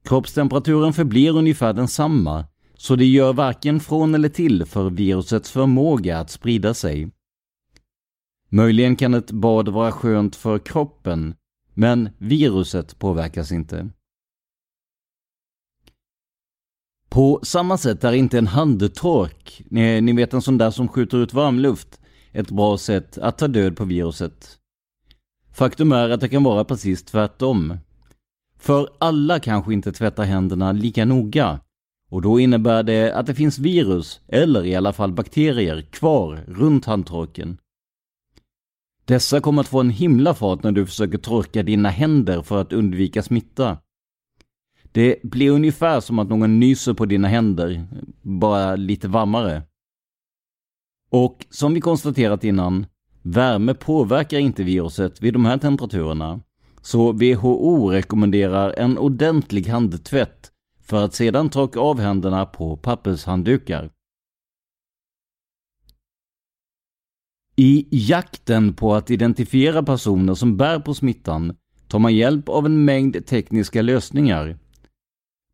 Kroppstemperaturen 0.03 0.93
förblir 0.93 1.37
ungefär 1.37 1.73
densamma, 1.73 2.47
så 2.75 2.97
det 2.97 3.05
gör 3.07 3.33
varken 3.33 3.81
från 3.81 4.15
eller 4.15 4.29
till 4.29 4.65
för 4.65 4.91
virusets 4.91 5.51
förmåga 5.51 6.19
att 6.19 6.31
sprida 6.31 6.75
sig. 6.75 7.11
Möjligen 8.49 8.97
kan 8.97 9.15
ett 9.15 9.31
bad 9.31 9.69
vara 9.69 9.93
skönt 9.93 10.37
för 10.37 10.59
kroppen, 10.59 11.35
men 11.75 12.09
viruset 12.19 12.99
påverkas 12.99 13.53
inte. 13.53 13.91
På 17.09 17.41
samma 17.43 17.79
sätt 17.79 18.05
är 18.05 18.13
inte 18.13 18.39
en 18.39 18.47
handtork, 18.47 19.63
ni 19.71 20.13
vet 20.13 20.35
en 20.35 20.43
sån 20.43 20.59
där 20.59 20.71
som 20.71 20.89
skjuter 20.89 21.19
ut 21.19 21.35
varmluft, 21.35 22.01
ett 22.39 22.51
bra 22.51 22.79
sätt 22.79 23.19
att 23.19 23.39
ta 23.39 23.49
död 23.49 23.77
på 23.77 23.85
viruset. 23.85 24.59
Faktum 25.53 25.93
är 25.93 26.11
att 26.11 26.21
det 26.21 26.29
kan 26.29 26.43
vara 26.43 26.65
precis 26.65 27.05
tvärtom. 27.05 27.79
För 28.59 28.89
alla 28.99 29.41
kanske 29.41 29.73
inte 29.73 29.93
tvättar 29.93 30.25
händerna 30.25 30.73
lika 30.73 31.05
noga. 31.05 31.61
Och 32.11 32.23
då 32.23 32.41
innebär 32.41 32.83
det 32.83 33.13
att 33.13 33.27
det 33.27 33.35
finns 33.35 33.59
virus, 33.59 34.21
eller 34.29 34.65
i 34.65 34.75
alla 34.75 34.93
fall 34.93 35.13
bakterier, 35.13 35.83
kvar 35.83 36.45
runt 36.49 36.85
handtorken. 36.85 37.59
Dessa 39.05 39.41
kommer 39.41 39.61
att 39.61 39.69
få 39.69 39.81
en 39.81 39.91
himla 39.91 40.35
fart 40.35 40.63
när 40.63 40.73
du 40.73 40.87
försöker 40.87 41.19
torka 41.19 41.63
dina 41.63 41.89
händer 41.89 42.43
för 42.43 42.61
att 42.61 42.73
undvika 42.73 43.23
smitta. 43.23 43.79
Det 44.93 45.23
blir 45.23 45.51
ungefär 45.51 46.01
som 46.01 46.19
att 46.19 46.29
någon 46.29 46.61
nyser 46.61 46.95
på 46.95 47.07
dina 47.07 47.29
händer, 47.29 47.87
bara 48.23 48.77
lite 48.77 49.09
varmare. 49.09 49.63
Och 51.11 51.47
som 51.51 51.75
vi 51.75 51.81
konstaterat 51.81 52.45
innan, 52.45 52.87
värme 53.23 53.75
påverkar 53.75 54.39
inte 54.39 54.63
viruset 54.63 55.23
vid 55.23 55.33
de 55.33 55.45
här 55.45 55.59
temperaturerna. 55.59 56.41
Så 56.83 57.13
WHO 57.13 57.91
rekommenderar 57.91 58.75
en 58.79 58.99
ordentlig 58.99 59.67
handtvätt 59.67 60.53
för 60.83 61.05
att 61.05 61.15
sedan 61.15 61.51
torka 61.51 61.81
av 61.81 62.01
händerna 62.01 62.47
på 62.47 62.77
pappershanddukar. 62.77 63.91
I 67.57 67.87
jakten 67.91 68.75
på 68.75 68.95
att 68.95 69.11
identifiera 69.11 69.83
personer 69.83 70.35
som 70.35 70.57
bär 70.57 70.79
på 70.81 70.95
smittan 70.95 71.57
tar 71.89 71.99
man 71.99 72.15
hjälp 72.15 72.49
av 72.49 72.67
en 72.67 72.85
mängd 72.85 73.27
tekniska 73.27 73.83
lösningar. 73.83 74.59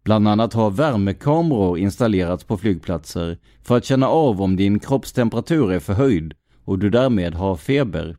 Bland 0.04 0.28
annat 0.28 0.52
har 0.52 0.70
värmekameror 0.70 1.78
installerats 1.78 2.44
på 2.44 2.56
flygplatser 2.56 3.38
för 3.62 3.76
att 3.76 3.84
känna 3.84 4.08
av 4.08 4.42
om 4.42 4.56
din 4.56 4.78
kroppstemperatur 4.78 5.72
är 5.72 5.80
förhöjd 5.80 6.34
och 6.64 6.78
du 6.78 6.90
därmed 6.90 7.34
har 7.34 7.56
feber. 7.56 8.16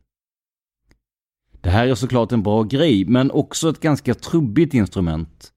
Det 1.60 1.70
här 1.70 1.86
är 1.86 1.94
såklart 1.94 2.32
en 2.32 2.42
bra 2.42 2.62
grej, 2.62 3.04
men 3.04 3.30
också 3.30 3.70
ett 3.70 3.80
ganska 3.80 4.14
trubbigt 4.14 4.74
instrument. 4.74 5.52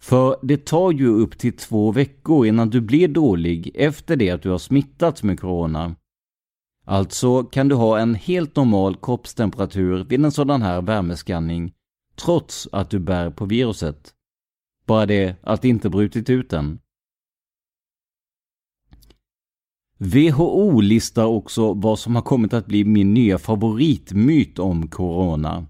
För 0.00 0.36
det 0.42 0.66
tar 0.66 0.92
ju 0.92 1.08
upp 1.08 1.38
till 1.38 1.56
två 1.56 1.92
veckor 1.92 2.46
innan 2.46 2.70
du 2.70 2.80
blir 2.80 3.08
dålig 3.08 3.70
efter 3.74 4.16
det 4.16 4.30
att 4.30 4.42
du 4.42 4.50
har 4.50 4.58
smittats 4.58 5.22
med 5.22 5.40
corona. 5.40 5.96
Alltså 6.84 7.42
kan 7.42 7.68
du 7.68 7.74
ha 7.74 7.98
en 7.98 8.14
helt 8.14 8.56
normal 8.56 8.96
kroppstemperatur 9.02 10.04
vid 10.04 10.24
en 10.24 10.32
sådan 10.32 10.62
här 10.62 10.82
värmeskanning 10.82 11.72
trots 12.16 12.68
att 12.72 12.90
du 12.90 12.98
bär 12.98 13.30
på 13.30 13.44
viruset. 13.44 14.14
Bara 14.88 15.06
det 15.06 15.36
att 15.42 15.62
det 15.62 15.68
inte 15.68 15.90
brutit 15.90 16.30
ut 16.30 16.52
än. 16.52 16.78
WHO 19.98 20.80
listar 20.80 21.24
också 21.24 21.74
vad 21.74 21.98
som 21.98 22.14
har 22.14 22.22
kommit 22.22 22.52
att 22.52 22.66
bli 22.66 22.84
min 22.84 23.14
nya 23.14 23.38
favoritmyt 23.38 24.58
om 24.58 24.88
corona. 24.88 25.66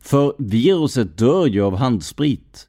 För 0.00 0.34
viruset 0.38 1.18
dör 1.18 1.46
ju 1.46 1.62
av 1.62 1.76
handsprit. 1.76 2.68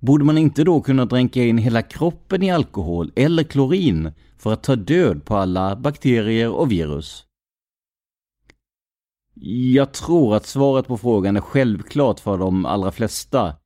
Borde 0.00 0.24
man 0.24 0.38
inte 0.38 0.64
då 0.64 0.80
kunna 0.80 1.04
dränka 1.04 1.44
in 1.44 1.58
hela 1.58 1.82
kroppen 1.82 2.42
i 2.42 2.50
alkohol 2.50 3.12
eller 3.16 3.42
klorin 3.42 4.12
för 4.38 4.52
att 4.52 4.62
ta 4.62 4.76
död 4.76 5.24
på 5.24 5.36
alla 5.36 5.76
bakterier 5.76 6.50
och 6.50 6.72
virus? 6.72 7.24
Jag 9.74 9.92
tror 9.92 10.36
att 10.36 10.46
svaret 10.46 10.86
på 10.86 10.98
frågan 10.98 11.36
är 11.36 11.40
självklart 11.40 12.20
för 12.20 12.38
de 12.38 12.66
allra 12.66 12.92
flesta. 12.92 13.56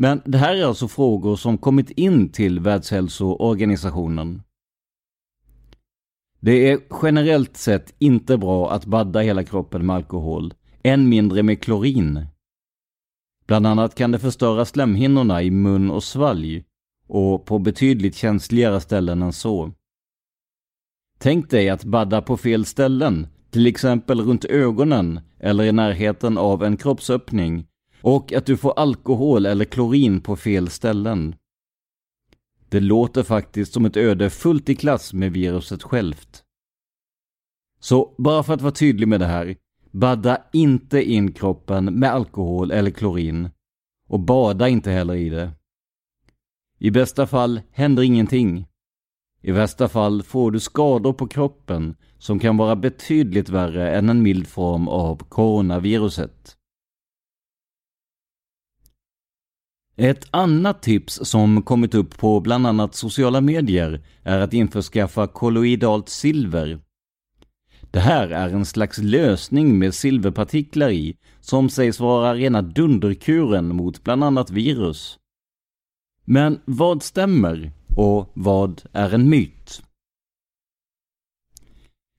Men 0.00 0.22
det 0.24 0.38
här 0.38 0.56
är 0.56 0.64
alltså 0.64 0.88
frågor 0.88 1.36
som 1.36 1.58
kommit 1.58 1.90
in 1.90 2.28
till 2.28 2.60
Världshälsoorganisationen. 2.60 4.42
Det 6.40 6.70
är 6.70 6.80
generellt 7.02 7.56
sett 7.56 7.94
inte 7.98 8.38
bra 8.38 8.70
att 8.70 8.84
badda 8.84 9.20
hela 9.20 9.44
kroppen 9.44 9.86
med 9.86 9.96
alkohol, 9.96 10.54
än 10.82 11.08
mindre 11.08 11.42
med 11.42 11.62
klorin. 11.62 12.26
Bland 13.46 13.66
annat 13.66 13.94
kan 13.94 14.10
det 14.10 14.18
förstöra 14.18 14.64
slemhinnorna 14.64 15.42
i 15.42 15.50
mun 15.50 15.90
och 15.90 16.04
svalg 16.04 16.64
och 17.06 17.44
på 17.44 17.58
betydligt 17.58 18.16
känsligare 18.16 18.80
ställen 18.80 19.22
än 19.22 19.32
så. 19.32 19.72
Tänk 21.18 21.50
dig 21.50 21.68
att 21.68 21.84
badda 21.84 22.22
på 22.22 22.36
fel 22.36 22.64
ställen, 22.64 23.26
till 23.50 23.66
exempel 23.66 24.20
runt 24.20 24.44
ögonen 24.44 25.20
eller 25.38 25.64
i 25.64 25.72
närheten 25.72 26.38
av 26.38 26.64
en 26.64 26.76
kroppsöppning 26.76 27.67
och 28.02 28.32
att 28.32 28.46
du 28.46 28.56
får 28.56 28.78
alkohol 28.78 29.46
eller 29.46 29.64
klorin 29.64 30.20
på 30.20 30.36
fel 30.36 30.68
ställen. 30.70 31.34
Det 32.68 32.80
låter 32.80 33.22
faktiskt 33.22 33.72
som 33.72 33.84
ett 33.84 33.96
öde 33.96 34.30
fullt 34.30 34.68
i 34.68 34.74
klass 34.74 35.12
med 35.12 35.32
viruset 35.32 35.82
självt. 35.82 36.42
Så 37.80 38.14
bara 38.18 38.42
för 38.42 38.54
att 38.54 38.62
vara 38.62 38.72
tydlig 38.72 39.08
med 39.08 39.20
det 39.20 39.26
här, 39.26 39.56
badda 39.90 40.42
inte 40.52 41.02
in 41.02 41.32
kroppen 41.32 41.84
med 41.84 42.10
alkohol 42.10 42.70
eller 42.70 42.90
klorin. 42.90 43.50
Och 44.08 44.20
bada 44.20 44.68
inte 44.68 44.90
heller 44.90 45.14
i 45.14 45.28
det. 45.28 45.50
I 46.78 46.90
bästa 46.90 47.26
fall 47.26 47.60
händer 47.72 48.02
ingenting. 48.02 48.66
I 49.42 49.52
värsta 49.52 49.88
fall 49.88 50.22
får 50.22 50.50
du 50.50 50.60
skador 50.60 51.12
på 51.12 51.26
kroppen 51.26 51.96
som 52.18 52.38
kan 52.38 52.56
vara 52.56 52.76
betydligt 52.76 53.48
värre 53.48 53.96
än 53.96 54.08
en 54.08 54.22
mild 54.22 54.48
form 54.48 54.88
av 54.88 55.16
coronaviruset. 55.16 56.57
Ett 60.00 60.28
annat 60.30 60.82
tips 60.82 61.20
som 61.22 61.62
kommit 61.62 61.94
upp 61.94 62.18
på 62.18 62.40
bland 62.40 62.66
annat 62.66 62.94
sociala 62.94 63.40
medier 63.40 64.00
är 64.22 64.40
att 64.40 64.52
införskaffa 64.52 65.26
kolloidalt 65.26 66.08
silver. 66.08 66.80
Det 67.90 68.00
här 68.00 68.28
är 68.28 68.48
en 68.48 68.66
slags 68.66 68.98
lösning 68.98 69.78
med 69.78 69.94
silverpartiklar 69.94 70.90
i 70.90 71.16
som 71.40 71.70
sägs 71.70 72.00
vara 72.00 72.34
rena 72.34 72.62
dunderkuren 72.62 73.76
mot 73.76 74.04
bland 74.04 74.24
annat 74.24 74.50
virus. 74.50 75.18
Men 76.24 76.60
vad 76.64 77.02
stämmer 77.02 77.72
och 77.96 78.30
vad 78.34 78.82
är 78.92 79.14
en 79.14 79.28
myt? 79.28 79.82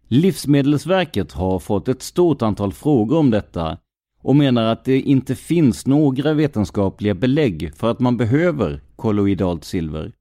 Livsmedelsverket 0.07 1.31
har 1.31 1.59
fått 1.59 1.87
ett 1.87 2.01
stort 2.01 2.41
antal 2.41 2.73
frågor 2.73 3.17
om 3.17 3.29
detta 3.29 3.77
och 4.21 4.35
menar 4.35 4.63
att 4.63 4.85
det 4.85 5.01
inte 5.01 5.35
finns 5.35 5.87
några 5.87 6.33
vetenskapliga 6.33 7.15
belägg 7.15 7.71
för 7.75 7.91
att 7.91 7.99
man 7.99 8.17
behöver 8.17 8.81
kolloidalt 8.95 9.63
silver. 9.63 10.11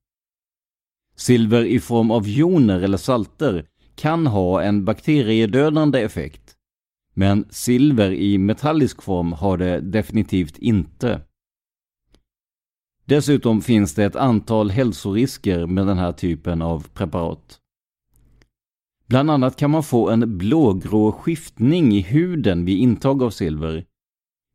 Silver 1.15 1.63
i 1.65 1.79
form 1.79 2.11
av 2.11 2.27
joner 2.27 2.81
eller 2.81 2.97
salter 2.97 3.65
kan 3.95 4.27
ha 4.27 4.61
en 4.61 4.85
bakteriedödande 4.85 5.99
effekt. 6.01 6.55
Men 7.13 7.45
silver 7.49 8.11
i 8.11 8.37
metallisk 8.37 9.01
form 9.01 9.33
har 9.33 9.57
det 9.57 9.79
definitivt 9.79 10.57
inte. 10.57 11.21
Dessutom 13.05 13.61
finns 13.61 13.95
det 13.95 14.05
ett 14.05 14.15
antal 14.15 14.69
hälsorisker 14.69 15.65
med 15.65 15.87
den 15.87 15.97
här 15.97 16.11
typen 16.11 16.61
av 16.61 16.87
preparat. 16.93 17.59
Bland 19.07 19.31
annat 19.31 19.55
kan 19.55 19.71
man 19.71 19.83
få 19.83 20.09
en 20.09 20.37
blågrå 20.37 21.11
skiftning 21.11 21.91
i 21.91 22.01
huden 22.01 22.65
vid 22.65 22.77
intag 22.77 23.23
av 23.23 23.29
silver, 23.29 23.85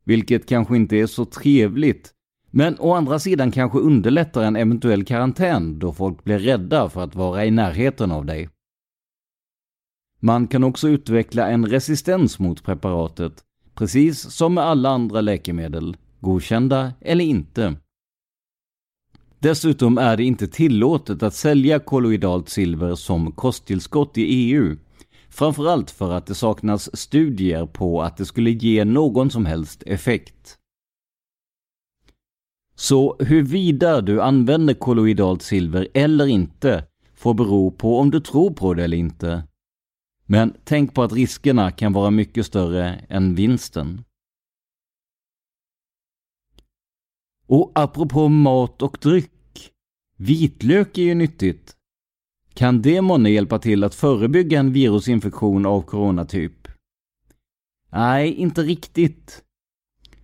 vilket 0.05 0.49
kanske 0.49 0.75
inte 0.75 0.95
är 0.95 1.07
så 1.07 1.25
trevligt, 1.25 2.11
men 2.51 2.79
å 2.79 2.93
andra 2.93 3.19
sidan 3.19 3.51
kanske 3.51 3.79
underlättar 3.79 4.43
en 4.43 4.55
eventuell 4.55 5.05
karantän 5.05 5.79
då 5.79 5.93
folk 5.93 6.23
blir 6.23 6.39
rädda 6.39 6.89
för 6.89 7.03
att 7.03 7.15
vara 7.15 7.45
i 7.45 7.51
närheten 7.51 8.11
av 8.11 8.25
dig. 8.25 8.49
Man 10.19 10.47
kan 10.47 10.63
också 10.63 10.87
utveckla 10.87 11.47
en 11.47 11.65
resistens 11.65 12.39
mot 12.39 12.63
preparatet, 12.63 13.43
precis 13.73 14.19
som 14.19 14.53
med 14.53 14.63
alla 14.63 14.89
andra 14.89 15.21
läkemedel, 15.21 15.97
godkända 16.19 16.93
eller 17.01 17.25
inte. 17.25 17.75
Dessutom 19.39 19.97
är 19.97 20.17
det 20.17 20.23
inte 20.23 20.47
tillåtet 20.47 21.23
att 21.23 21.33
sälja 21.33 21.79
kolloidalt 21.79 22.49
silver 22.49 22.95
som 22.95 23.31
kosttillskott 23.31 24.17
i 24.17 24.21
EU. 24.21 24.77
Framförallt 25.35 25.91
för 25.91 26.11
att 26.11 26.25
det 26.25 26.35
saknas 26.35 26.97
studier 26.97 27.65
på 27.65 28.01
att 28.01 28.17
det 28.17 28.25
skulle 28.25 28.49
ge 28.49 28.85
någon 28.85 29.31
som 29.31 29.45
helst 29.45 29.83
effekt. 29.85 30.57
Så 32.75 33.17
huruvida 33.19 34.01
du 34.01 34.21
använder 34.21 34.73
kolloidalt 34.73 35.41
silver 35.41 35.87
eller 35.93 36.27
inte 36.27 36.87
får 37.13 37.33
bero 37.33 37.71
på 37.71 37.99
om 37.99 38.11
du 38.11 38.19
tror 38.19 38.51
på 38.51 38.73
det 38.73 38.83
eller 38.83 38.97
inte. 38.97 39.47
Men 40.25 40.57
tänk 40.63 40.93
på 40.93 41.03
att 41.03 41.13
riskerna 41.13 41.71
kan 41.71 41.93
vara 41.93 42.11
mycket 42.11 42.45
större 42.45 43.05
än 43.09 43.35
vinsten. 43.35 44.03
Och 47.47 47.71
apropå 47.75 48.29
mat 48.29 48.81
och 48.81 48.97
dryck. 49.01 49.71
Vitlök 50.17 50.97
är 50.97 51.03
ju 51.03 51.15
nyttigt. 51.15 51.74
Kan 52.55 52.81
det 52.81 53.01
månne 53.01 53.29
hjälpa 53.29 53.59
till 53.59 53.83
att 53.83 53.95
förebygga 53.95 54.59
en 54.59 54.73
virusinfektion 54.73 55.65
av 55.65 55.81
coronatyp? 55.81 56.67
Nej, 57.91 58.33
inte 58.33 58.61
riktigt. 58.61 59.43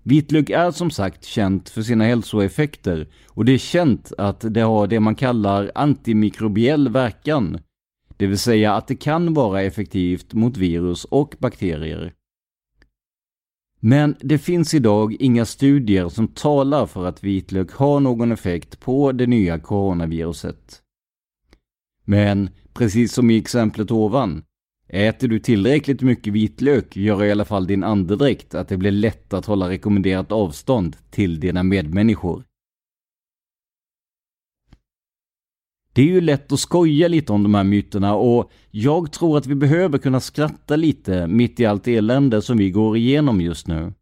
Vitlök 0.04 0.50
är 0.50 0.72
som 0.72 0.92
sagt 0.92 1.26
känt 1.26 1.70
för 1.70 1.82
sina 1.82 2.04
hälsoeffekter 2.04 3.08
och 3.28 3.46
det 3.46 3.52
är 3.52 3.58
känt 3.58 4.14
att 4.18 4.46
det 4.54 4.62
har 4.62 4.88
det 4.88 5.00
man 5.00 5.16
kallar 5.16 5.72
antimikrobiell 5.76 6.90
verkan. 6.90 7.60
Det 8.18 8.28
vill 8.28 8.40
säga 8.40 8.74
att 8.74 8.88
det 8.88 8.96
kan 8.96 9.34
vara 9.34 9.62
effektivt 9.62 10.34
mot 10.34 10.58
virus 10.58 11.06
och 11.06 11.36
bakterier. 11.40 12.14
Men 13.80 14.16
det 14.20 14.38
finns 14.38 14.74
idag 14.74 15.16
inga 15.20 15.46
studier 15.46 16.10
som 16.10 16.28
talar 16.28 16.86
för 16.86 17.06
att 17.06 17.24
vitlök 17.24 17.72
har 17.72 18.00
någon 18.00 18.32
effekt 18.32 18.80
på 18.80 19.12
det 19.12 19.28
nya 19.28 19.60
coronaviruset. 19.60 20.82
Men 22.06 22.50
precis 22.74 23.14
som 23.14 23.30
i 23.30 23.38
exemplet 23.38 23.92
ovan, 23.92 24.44
äter 24.88 25.28
du 25.28 25.40
tillräckligt 25.40 26.02
mycket 26.02 26.34
vitlök 26.34 26.96
gör 26.96 27.24
i 27.24 27.32
alla 27.32 27.46
fall 27.46 27.68
din 27.68 27.84
andedräkt 27.84 28.56
att 28.56 28.68
det 28.68 28.78
blir 28.78 28.92
lätt 28.92 29.34
att 29.34 29.46
hålla 29.46 29.70
rekommenderat 29.70 30.32
avstånd 30.32 30.98
till 31.10 31.40
dina 31.40 31.64
medmänniskor. 31.64 32.44
Det 35.94 36.02
är 36.02 36.06
ju 36.06 36.22
lätt 36.22 36.52
att 36.52 36.60
skoja 36.60 37.08
lite 37.08 37.34
om 37.34 37.44
de 37.44 37.56
här 37.56 37.64
myterna 37.64 38.16
och 38.16 38.52
jag 38.72 39.12
tror 39.12 39.38
att 39.38 39.48
vi 39.48 39.56
behöver 39.56 39.98
kunna 39.98 40.20
skratta 40.20 40.76
lite 40.76 41.28
mitt 41.28 41.60
i 41.60 41.66
allt 41.66 41.88
elände 41.88 42.42
som 42.42 42.58
vi 42.58 42.72
går 42.72 42.98
igenom 42.98 43.42
just 43.42 43.68
nu. 43.68 43.94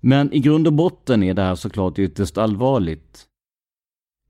Men 0.00 0.32
i 0.32 0.38
grund 0.38 0.66
och 0.66 0.72
botten 0.72 1.22
är 1.22 1.34
det 1.34 1.42
här 1.42 1.54
såklart 1.54 1.98
ytterst 1.98 2.38
allvarligt. 2.38 3.26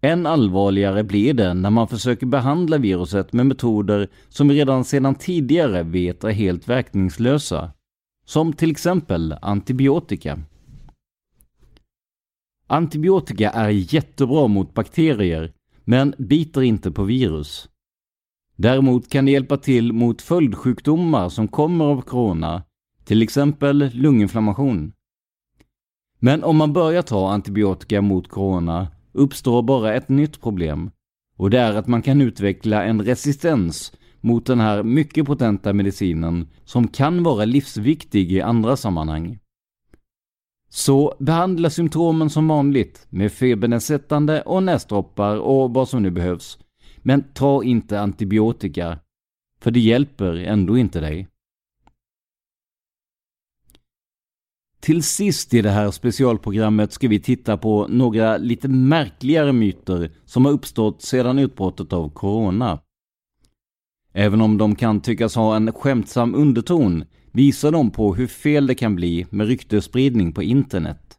Än 0.00 0.26
allvarligare 0.26 1.04
blir 1.04 1.35
det 1.35 1.54
när 1.54 1.70
man 1.70 1.88
försöker 1.88 2.26
behandla 2.26 2.78
viruset 2.78 3.32
med 3.32 3.46
metoder 3.46 4.09
som 4.28 4.48
vi 4.48 4.54
redan 4.54 4.85
sedan 4.85 5.14
tidigare 5.14 5.82
vet 5.82 6.24
är 6.24 6.30
helt 6.30 6.68
verkningslösa. 6.68 7.72
Som 8.26 8.52
till 8.52 8.70
exempel 8.70 9.35
antibiotika. 9.42 10.38
Antibiotika 12.66 13.50
är 13.50 13.68
jättebra 13.68 14.48
mot 14.48 14.74
bakterier 14.74 15.52
men 15.85 16.14
biter 16.18 16.62
inte 16.62 16.90
på 16.90 17.04
virus. 17.04 17.68
Däremot 18.56 19.11
kan 19.11 19.24
det 19.24 19.30
hjälpa 19.30 19.56
till 19.56 19.92
mot 19.92 20.22
följdsjukdomar 20.22 21.28
som 21.28 21.48
kommer 21.48 21.85
av 21.85 22.00
corona, 22.00 22.62
till 23.04 23.22
exempel 23.22 23.90
lunginflammation. 23.92 24.92
Men 26.18 26.44
om 26.44 26.56
man 26.56 26.72
börjar 26.72 27.02
ta 27.02 27.30
antibiotika 27.30 28.02
mot 28.02 28.28
corona 28.28 28.88
uppstår 29.16 29.62
bara 29.62 29.94
ett 29.94 30.09
nytt 30.09 30.40
problem 30.40 30.90
och 31.37 31.50
det 31.50 31.59
är 31.59 31.74
att 31.74 31.87
man 31.87 32.02
kan 32.02 32.20
utveckla 32.20 32.85
en 32.85 33.02
resistens 33.02 33.92
mot 34.20 34.46
den 34.46 34.61
här 34.61 34.83
mycket 34.83 35.26
potenta 35.26 35.72
medicinen 35.72 36.48
som 36.64 36.88
kan 36.88 37.22
vara 37.22 37.44
livsviktig 37.44 38.33
i 38.33 38.40
andra 38.40 38.76
sammanhang. 38.76 39.38
Så 40.68 41.14
behandla 41.18 41.70
symptomen 41.70 42.31
som 42.31 42.48
vanligt 42.48 43.07
med 43.11 43.33
febernedsättande 43.33 44.42
och 44.42 44.62
näsdroppar 44.62 45.37
och 45.37 45.74
vad 45.74 45.88
som 45.88 46.02
nu 46.02 46.11
behövs. 46.11 46.59
Men 46.98 47.22
ta 47.22 47.64
inte 47.64 48.00
antibiotika, 48.00 48.98
för 49.61 49.70
det 49.70 49.81
hjälper 49.81 50.35
ändå 50.35 50.79
inte 50.79 51.00
dig. 51.00 51.29
Till 54.87 55.03
sist 55.03 55.55
i 55.55 55.62
det 55.62 55.70
här 55.70 55.90
specialprogrammet 55.90 56.92
ska 56.92 57.09
vi 57.09 57.20
titta 57.20 57.57
på 57.57 57.87
några 57.88 58.37
lite 58.37 58.68
märkligare 58.68 59.53
myter 59.53 60.12
som 60.25 60.44
har 60.44 60.53
uppstått 60.53 61.03
sedan 61.03 61.38
utbrottet 61.38 61.92
av 61.92 62.11
Corona. 62.11 62.81
Även 64.12 64.40
om 64.40 64.59
de 64.59 64.75
kan 64.75 65.01
tyckas 65.01 65.35
ha 65.35 65.57
en 65.57 65.72
skämtsam 65.72 66.35
underton 66.35 67.05
visar 67.33 67.72
de 67.72 67.90
på 67.90 68.14
hur 68.14 68.27
fel 68.27 68.66
det 68.66 68.75
kan 68.75 68.96
bli 68.96 69.27
med 69.31 69.46
ryktesspridning 69.46 70.33
på 70.33 70.42
internet. 70.42 71.18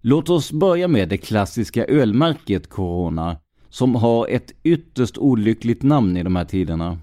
Låt 0.00 0.28
oss 0.28 0.52
börja 0.52 0.88
med 0.88 1.08
det 1.08 1.18
klassiska 1.18 1.84
ölmärket 1.84 2.68
Corona, 2.68 3.36
som 3.68 3.94
har 3.94 4.28
ett 4.28 4.52
ytterst 4.62 5.18
olyckligt 5.18 5.82
namn 5.82 6.16
i 6.16 6.22
de 6.22 6.36
här 6.36 6.44
tiderna. 6.44 6.98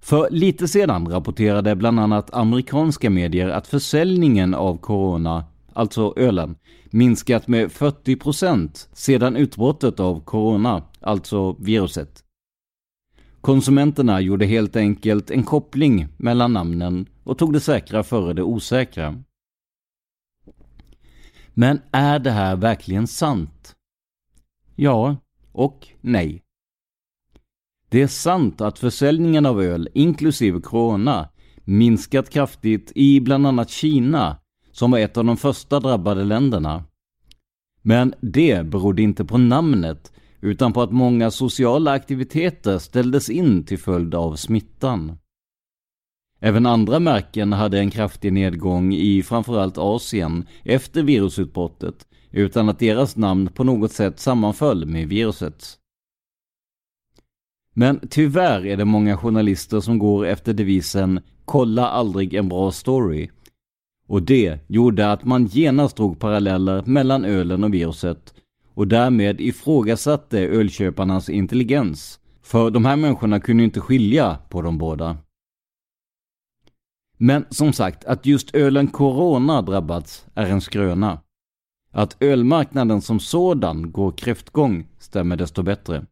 För 0.00 0.30
lite 0.30 0.68
sedan 0.68 1.08
rapporterade 1.08 1.76
bland 1.76 2.00
annat 2.00 2.34
amerikanska 2.34 3.10
medier 3.10 3.48
att 3.48 3.66
försäljningen 3.66 4.54
av 4.54 4.78
Corona, 4.78 5.44
alltså 5.72 6.14
ölen, 6.16 6.56
minskat 6.90 7.48
med 7.48 7.68
40% 7.70 8.88
sedan 8.92 9.36
utbrottet 9.36 10.00
av 10.00 10.24
Corona, 10.24 10.82
alltså 11.00 11.52
viruset. 11.52 12.24
Konsumenterna 13.40 14.20
gjorde 14.20 14.46
helt 14.46 14.76
enkelt 14.76 15.30
en 15.30 15.42
koppling 15.42 16.08
mellan 16.16 16.52
namnen 16.52 17.06
och 17.24 17.38
tog 17.38 17.52
det 17.52 17.60
säkra 17.60 18.02
före 18.02 18.32
det 18.32 18.42
osäkra. 18.42 19.22
Men 21.54 21.80
är 21.90 22.18
det 22.18 22.30
här 22.30 22.56
verkligen 22.56 23.06
sant? 23.06 23.76
Ja 24.76 25.16
och 25.52 25.88
nej. 26.00 26.42
Det 27.90 28.02
är 28.02 28.06
sant 28.06 28.60
att 28.60 28.78
försäljningen 28.78 29.46
av 29.46 29.62
öl, 29.62 29.88
inklusive 29.94 30.60
Corona, 30.60 31.28
minskat 31.64 32.30
kraftigt 32.30 32.92
i 32.94 33.20
bland 33.20 33.46
annat 33.46 33.70
Kina, 33.70 34.36
som 34.72 34.90
var 34.90 34.98
ett 34.98 35.16
av 35.16 35.24
de 35.24 35.36
första 35.36 35.80
drabbade 35.80 36.24
länderna. 36.24 36.84
Men 37.82 38.14
det 38.20 38.66
berodde 38.66 39.02
inte 39.02 39.24
på 39.24 39.38
namnet, 39.38 40.12
utan 40.40 40.72
på 40.72 40.82
att 40.82 40.92
många 40.92 41.30
sociala 41.30 41.92
aktiviteter 41.92 42.78
ställdes 42.78 43.30
in 43.30 43.64
till 43.64 43.78
följd 43.78 44.14
av 44.14 44.36
smittan. 44.36 45.18
Även 46.40 46.66
andra 46.66 47.00
märken 47.00 47.52
hade 47.52 47.78
en 47.78 47.90
kraftig 47.90 48.32
nedgång 48.32 48.94
i 48.94 49.22
framförallt 49.22 49.78
Asien 49.78 50.46
efter 50.64 51.02
virusutbrottet 51.02 52.06
utan 52.30 52.68
att 52.68 52.78
deras 52.78 53.16
namn 53.16 53.48
på 53.54 53.64
något 53.64 53.92
sätt 53.92 54.20
sammanföll 54.20 54.86
med 54.86 55.08
virusets. 55.08 55.79
Men 57.80 58.00
tyvärr 58.10 58.66
är 58.66 58.76
det 58.76 58.84
många 58.84 59.16
journalister 59.16 59.80
som 59.80 59.98
går 59.98 60.26
efter 60.26 60.52
devisen 60.52 61.20
“kolla 61.44 61.88
aldrig 61.88 62.34
en 62.34 62.48
bra 62.48 62.70
story” 62.70 63.30
och 64.06 64.22
det 64.22 64.58
gjorde 64.66 65.12
att 65.12 65.24
man 65.24 65.46
genast 65.46 65.96
drog 65.96 66.18
paralleller 66.18 66.82
mellan 66.86 67.24
ölen 67.24 67.64
och 67.64 67.74
viruset 67.74 68.34
och 68.74 68.88
därmed 68.88 69.40
ifrågasatte 69.40 70.40
ölköparnas 70.40 71.28
intelligens. 71.28 72.20
För 72.42 72.70
de 72.70 72.84
här 72.84 72.96
människorna 72.96 73.40
kunde 73.40 73.64
inte 73.64 73.80
skilja 73.80 74.38
på 74.48 74.62
de 74.62 74.78
båda. 74.78 75.16
Men 77.18 77.44
som 77.50 77.72
sagt, 77.72 78.04
att 78.04 78.26
just 78.26 78.54
ölen 78.54 78.88
Corona 78.88 79.62
drabbats 79.62 80.26
är 80.34 80.46
en 80.46 80.60
skröna. 80.60 81.20
Att 81.92 82.16
ölmarknaden 82.22 83.00
som 83.00 83.20
sådan 83.20 83.92
går 83.92 84.12
kräftgång 84.12 84.86
stämmer 84.98 85.36
desto 85.36 85.62
bättre. 85.62 86.06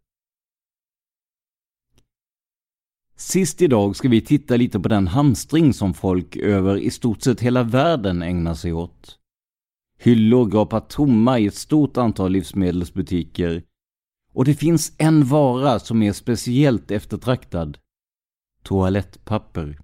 Sist 3.21 3.63
idag 3.63 3.97
ska 3.97 4.09
vi 4.09 4.21
titta 4.21 4.57
lite 4.57 4.81
på 4.81 4.89
den 4.89 5.07
hamstring 5.07 5.75
som 5.75 5.95
folk 5.95 6.37
över 6.37 6.77
i 6.77 6.91
stort 6.91 7.23
sett 7.23 7.41
hela 7.41 7.63
världen 7.63 8.23
ägnar 8.23 8.55
sig 8.55 8.73
åt. 8.73 9.19
Hyllor 9.99 10.47
gapar 10.47 10.81
tomma 10.81 11.39
i 11.39 11.47
ett 11.47 11.55
stort 11.55 11.97
antal 11.97 12.33
livsmedelsbutiker 12.33 13.63
och 14.33 14.45
det 14.45 14.55
finns 14.55 14.93
en 14.99 15.25
vara 15.25 15.79
som 15.79 16.03
är 16.03 16.13
speciellt 16.13 16.91
eftertraktad. 16.91 17.79
Toalettpapper. 18.63 19.79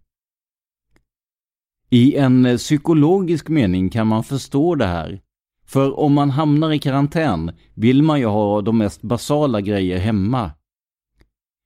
I 1.90 2.16
en 2.16 2.56
psykologisk 2.56 3.48
mening 3.48 3.90
kan 3.90 4.06
man 4.06 4.24
förstå 4.24 4.74
det 4.74 4.86
här. 4.86 5.20
För 5.66 5.98
om 5.98 6.12
man 6.12 6.30
hamnar 6.30 6.72
i 6.72 6.78
karantän 6.78 7.50
vill 7.74 8.02
man 8.02 8.20
ju 8.20 8.26
ha 8.26 8.62
de 8.62 8.78
mest 8.78 9.02
basala 9.02 9.60
grejer 9.60 9.98
hemma. 9.98 10.50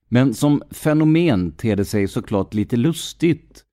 Men 0.08 0.34
som 0.34 0.62
fenomen 0.70 1.52
ter 1.52 1.76
det 1.76 1.84
sig 1.84 2.08
såklart 2.08 2.54
lite 2.54 2.76
lustigt. 2.76 3.64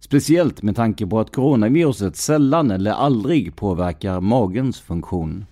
Speciellt 0.00 0.62
med 0.62 0.76
tanke 0.76 1.06
på 1.06 1.20
att 1.20 1.34
coronaviruset 1.34 2.16
sällan 2.16 2.70
eller 2.70 2.90
aldrig 2.90 3.56
påverkar 3.56 4.20
magens 4.20 4.80
funktion. 4.80 5.46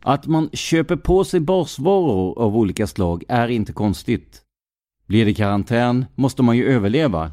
Att 0.00 0.26
man 0.26 0.50
köper 0.52 0.96
på 0.96 1.24
sig 1.24 1.40
basvaror 1.40 2.38
av 2.38 2.56
olika 2.56 2.86
slag 2.86 3.24
är 3.28 3.48
inte 3.48 3.72
konstigt. 3.72 4.42
Blir 5.06 5.24
det 5.24 5.34
karantän 5.34 6.04
måste 6.14 6.42
man 6.42 6.56
ju 6.56 6.66
överleva. 6.66 7.32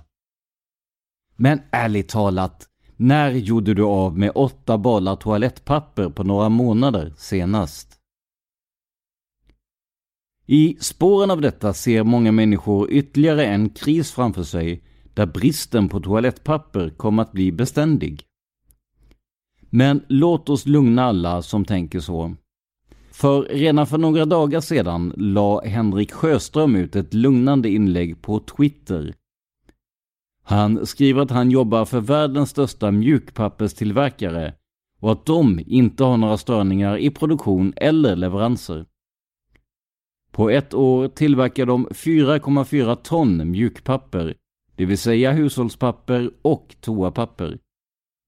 Men 1.36 1.62
ärligt 1.72 2.10
talat, 2.10 2.68
när 2.96 3.32
gjorde 3.32 3.74
du 3.74 3.84
av 3.84 4.18
med 4.18 4.32
åtta 4.36 4.78
balar 4.78 5.16
toalettpapper 5.16 6.10
på 6.10 6.24
några 6.24 6.50
månader 6.50 7.14
senast? 7.18 7.95
I 10.48 10.78
spåren 10.80 11.32
av 11.32 11.42
detta 11.42 11.74
ser 11.74 12.04
många 12.04 12.32
människor 12.32 12.92
ytterligare 12.92 13.46
en 13.46 13.70
kris 13.70 14.12
framför 14.12 14.44
sig 14.44 14.84
där 15.14 15.26
bristen 15.26 15.90
på 15.90 16.00
toalettpapper 16.00 16.90
kommer 16.90 17.24
att 17.24 17.32
bli 17.32 17.52
beständig. 17.52 18.24
Men 19.70 20.04
låt 20.08 20.50
oss 20.50 20.66
lugna 20.66 21.04
alla 21.04 21.42
som 21.42 21.66
tänker 21.66 22.00
så. 22.00 22.36
För 23.12 23.42
redan 23.42 23.88
för 23.88 23.98
några 23.98 24.26
dagar 24.26 24.62
sedan 24.62 25.14
la 25.18 25.62
Henrik 25.62 26.12
Sjöström 26.12 26.76
ut 26.76 26.96
ett 26.96 27.14
lugnande 27.14 27.70
inlägg 27.70 28.22
på 28.22 28.40
Twitter. 28.40 29.14
Han 30.44 30.86
skriver 30.86 31.22
att 31.22 31.32
han 31.32 31.52
jobbar 31.52 31.86
för 31.86 32.00
världens 32.00 32.50
största 32.50 32.92
mjukpapperstillverkare 32.92 34.54
och 35.00 35.12
att 35.12 35.26
de 35.26 35.60
inte 35.68 36.04
har 36.04 36.18
några 36.18 36.38
störningar 36.38 36.98
i 36.98 37.10
produktion 37.10 37.74
eller 37.76 38.16
leveranser. 38.16 38.86
På 40.36 40.50
ett 40.50 40.74
år 40.74 41.08
tillverkar 41.08 41.66
de 41.66 41.88
4,4 41.88 42.96
ton 42.96 43.52
mjukpapper, 43.52 44.36
det 44.76 44.86
vill 44.86 44.98
säga 44.98 45.32
hushållspapper 45.32 46.32
och 46.42 46.76
toapapper. 46.82 47.60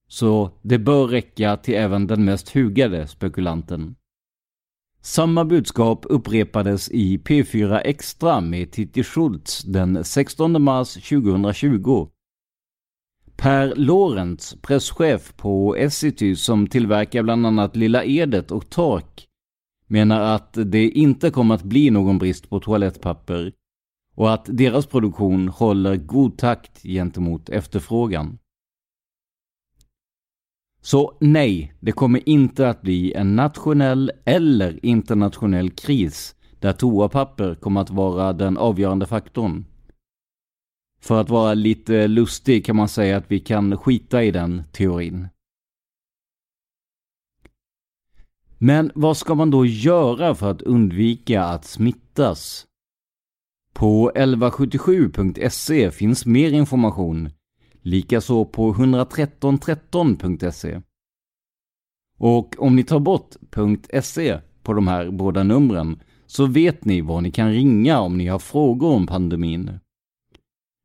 Så 0.09 0.51
det 0.61 0.79
bör 0.79 1.07
räcka 1.07 1.57
till 1.57 1.75
även 1.75 2.07
den 2.07 2.25
mest 2.25 2.49
hugade 2.49 3.07
spekulanten. 3.07 3.95
Samma 5.01 5.45
budskap 5.45 6.05
upprepades 6.09 6.89
i 6.89 7.17
P4 7.17 7.81
Extra 7.85 8.41
med 8.41 8.71
Titti 8.71 9.03
Schultz 9.03 9.63
den 9.63 10.03
16 10.03 10.61
mars 10.61 10.93
2020. 10.93 12.07
Per 13.35 13.75
Lorentz, 13.75 14.55
presschef 14.61 15.33
på 15.37 15.75
Essity 15.75 16.35
som 16.35 16.67
tillverkar 16.67 17.23
bland 17.23 17.47
annat 17.47 17.75
Lilla 17.75 18.03
Edet 18.03 18.51
och 18.51 18.69
Tork, 18.69 19.26
menar 19.87 20.21
att 20.35 20.57
det 20.65 20.89
inte 20.89 21.31
kommer 21.31 21.55
att 21.55 21.63
bli 21.63 21.89
någon 21.89 22.17
brist 22.17 22.49
på 22.49 22.59
toalettpapper 22.59 23.53
och 24.15 24.33
att 24.33 24.45
deras 24.45 24.85
produktion 24.85 25.47
håller 25.47 25.95
god 25.95 26.37
takt 26.37 26.83
gentemot 26.83 27.49
efterfrågan. 27.49 28.37
Så 30.81 31.17
nej, 31.19 31.73
det 31.79 31.91
kommer 31.91 32.29
inte 32.29 32.69
att 32.69 32.81
bli 32.81 33.13
en 33.13 33.35
nationell 33.35 34.11
eller 34.25 34.85
internationell 34.85 35.69
kris 35.69 36.35
där 36.59 36.73
toapapper 36.73 37.55
kommer 37.55 37.81
att 37.81 37.89
vara 37.89 38.33
den 38.33 38.57
avgörande 38.57 39.05
faktorn. 39.05 39.65
För 40.99 41.21
att 41.21 41.29
vara 41.29 41.53
lite 41.53 42.07
lustig 42.07 42.65
kan 42.65 42.75
man 42.75 42.89
säga 42.89 43.17
att 43.17 43.31
vi 43.31 43.39
kan 43.39 43.77
skita 43.77 44.23
i 44.23 44.31
den 44.31 44.63
teorin. 44.71 45.27
Men 48.59 48.91
vad 48.95 49.17
ska 49.17 49.35
man 49.35 49.51
då 49.51 49.65
göra 49.65 50.35
för 50.35 50.51
att 50.51 50.61
undvika 50.61 51.43
att 51.43 51.65
smittas? 51.65 52.65
På 53.73 54.11
1177.se 54.15 55.91
finns 55.91 56.25
mer 56.25 56.51
information, 56.51 57.29
likaså 57.81 58.45
på 58.45 58.73
11313.se. 58.73 60.81
Och 62.17 62.55
om 62.59 62.75
ni 62.75 62.83
tar 62.83 62.99
bort 62.99 63.35
.se 64.01 64.39
på 64.63 64.73
de 64.73 64.87
här 64.87 65.11
båda 65.11 65.43
numren 65.43 66.01
så 66.25 66.45
vet 66.45 66.85
ni 66.85 67.01
var 67.01 67.21
ni 67.21 67.31
kan 67.31 67.51
ringa 67.51 67.99
om 67.99 68.17
ni 68.17 68.27
har 68.27 68.39
frågor 68.39 68.93
om 68.93 69.07
pandemin. 69.07 69.79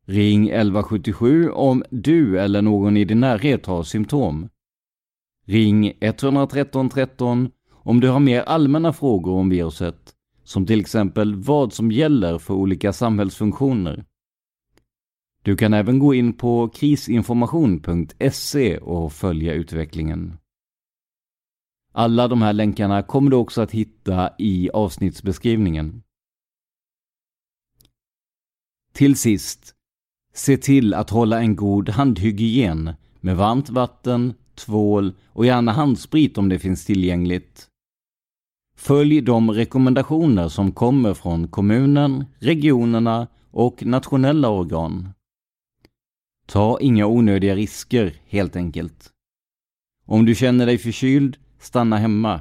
Ring 0.06 0.48
1177 0.48 1.50
om 1.50 1.84
du 1.90 2.40
eller 2.40 2.62
någon 2.62 2.96
i 2.96 3.04
din 3.04 3.20
närhet 3.20 3.66
har 3.66 3.82
symptom. 3.82 4.48
Ring 5.46 5.92
113 6.00 6.88
13 6.88 7.50
om 7.84 8.00
du 8.00 8.08
har 8.08 8.20
mer 8.20 8.40
allmänna 8.40 8.92
frågor 8.92 9.32
om 9.32 9.48
viruset, 9.48 10.14
som 10.44 10.66
till 10.66 10.80
exempel 10.80 11.34
vad 11.34 11.72
som 11.72 11.92
gäller 11.92 12.38
för 12.38 12.54
olika 12.54 12.92
samhällsfunktioner. 12.92 14.04
Du 15.42 15.56
kan 15.56 15.74
även 15.74 15.98
gå 15.98 16.14
in 16.14 16.32
på 16.32 16.68
krisinformation.se 16.68 18.78
och 18.78 19.12
följa 19.12 19.52
utvecklingen. 19.52 20.38
Alla 21.92 22.28
de 22.28 22.42
här 22.42 22.52
länkarna 22.52 23.02
kommer 23.02 23.30
du 23.30 23.36
också 23.36 23.62
att 23.62 23.70
hitta 23.70 24.30
i 24.38 24.70
avsnittsbeskrivningen. 24.70 26.02
Till 28.92 29.16
sist, 29.16 29.74
se 30.34 30.56
till 30.56 30.94
att 30.94 31.10
hålla 31.10 31.40
en 31.40 31.56
god 31.56 31.88
handhygien 31.88 32.92
med 33.20 33.36
varmt 33.36 33.70
vatten, 33.70 34.34
tvål 34.54 35.12
och 35.26 35.46
gärna 35.46 35.72
handsprit 35.72 36.38
om 36.38 36.48
det 36.48 36.58
finns 36.58 36.84
tillgängligt. 36.84 37.71
Följ 38.82 39.20
de 39.20 39.50
rekommendationer 39.50 40.48
som 40.48 40.72
kommer 40.72 41.14
från 41.14 41.48
kommunen, 41.48 42.24
regionerna 42.38 43.28
och 43.50 43.86
nationella 43.86 44.48
organ. 44.48 45.08
Ta 46.46 46.80
inga 46.80 47.06
onödiga 47.06 47.54
risker, 47.54 48.20
helt 48.26 48.56
enkelt. 48.56 49.10
Om 50.06 50.24
du 50.24 50.34
känner 50.34 50.66
dig 50.66 50.78
förkyld, 50.78 51.36
stanna 51.58 51.96
hemma. 51.96 52.40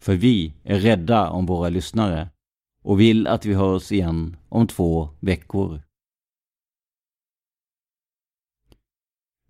För 0.00 0.14
vi 0.14 0.54
är 0.64 0.80
rädda 0.80 1.30
om 1.30 1.46
våra 1.46 1.68
lyssnare 1.68 2.28
och 2.82 3.00
vill 3.00 3.26
att 3.26 3.46
vi 3.46 3.54
hörs 3.54 3.92
igen 3.92 4.36
om 4.48 4.66
två 4.66 5.08
veckor. 5.20 5.82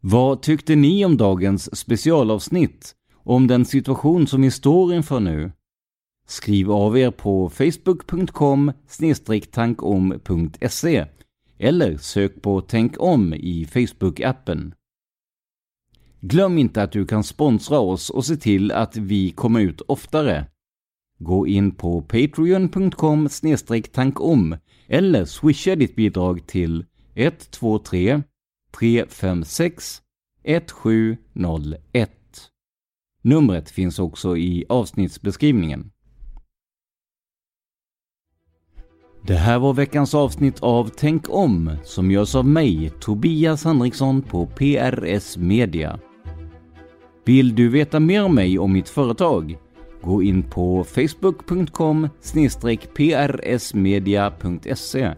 Vad 0.01 0.43
tyckte 0.43 0.77
ni 0.77 1.05
om 1.05 1.17
dagens 1.17 1.79
specialavsnitt? 1.79 2.95
Om 3.13 3.47
den 3.47 3.65
situation 3.65 4.27
som 4.27 4.43
vi 4.43 4.51
står 4.51 4.95
inför 4.95 5.21
nu? 5.21 5.53
Skriv 6.29 6.71
av 6.71 6.99
er 6.99 7.11
på 7.11 7.49
facebook.com 7.49 8.73
tankom.se 9.51 11.07
eller 11.59 11.97
sök 11.97 12.43
på 12.43 12.61
Tänk 12.61 13.01
om 13.01 13.35
i 13.35 13.65
Facebook-appen. 13.65 14.73
Glöm 16.21 16.59
inte 16.59 16.83
att 16.83 16.93
du 16.93 17.07
kan 17.07 17.25
sponsra 17.25 17.79
oss 17.79 18.11
och 18.11 18.25
se 18.25 18.37
till 18.37 18.73
att 18.73 18.97
vi 18.97 19.31
kommer 19.31 19.61
ut 19.61 19.81
oftare. 19.81 20.47
Gå 21.19 21.47
in 21.47 21.71
på 21.75 22.03
patreon.com 22.03 23.29
tankom 23.93 24.57
eller 24.87 25.25
swisha 25.25 25.77
ditt 25.77 25.97
bidrag 25.97 26.47
till 26.47 26.85
123 27.15 28.23
356 28.79 30.03
1701. 30.43 32.11
Numret 33.23 33.71
finns 33.71 33.99
också 33.99 34.37
i 34.37 34.65
avsnittsbeskrivningen. 34.69 35.91
Det 39.23 39.35
här 39.35 39.59
var 39.59 39.73
veckans 39.73 40.15
avsnitt 40.15 40.61
av 40.61 40.91
Tänk 40.97 41.29
om 41.29 41.71
som 41.85 42.11
görs 42.11 42.35
av 42.35 42.47
mig, 42.47 42.93
Tobias 43.01 43.65
Henriksson 43.65 44.23
på 44.23 44.47
PRS 44.47 45.37
Media. 45.37 45.99
Vill 47.25 47.55
du 47.55 47.69
veta 47.69 48.01
mer 48.01 48.25
om 48.25 48.35
mig 48.35 48.59
och 48.59 48.71
mitt 48.71 48.89
företag? 48.89 49.59
Gå 50.03 50.23
in 50.23 50.43
på 50.43 50.85
facebook.com 50.85 52.09
prsmedia.se 52.95 55.15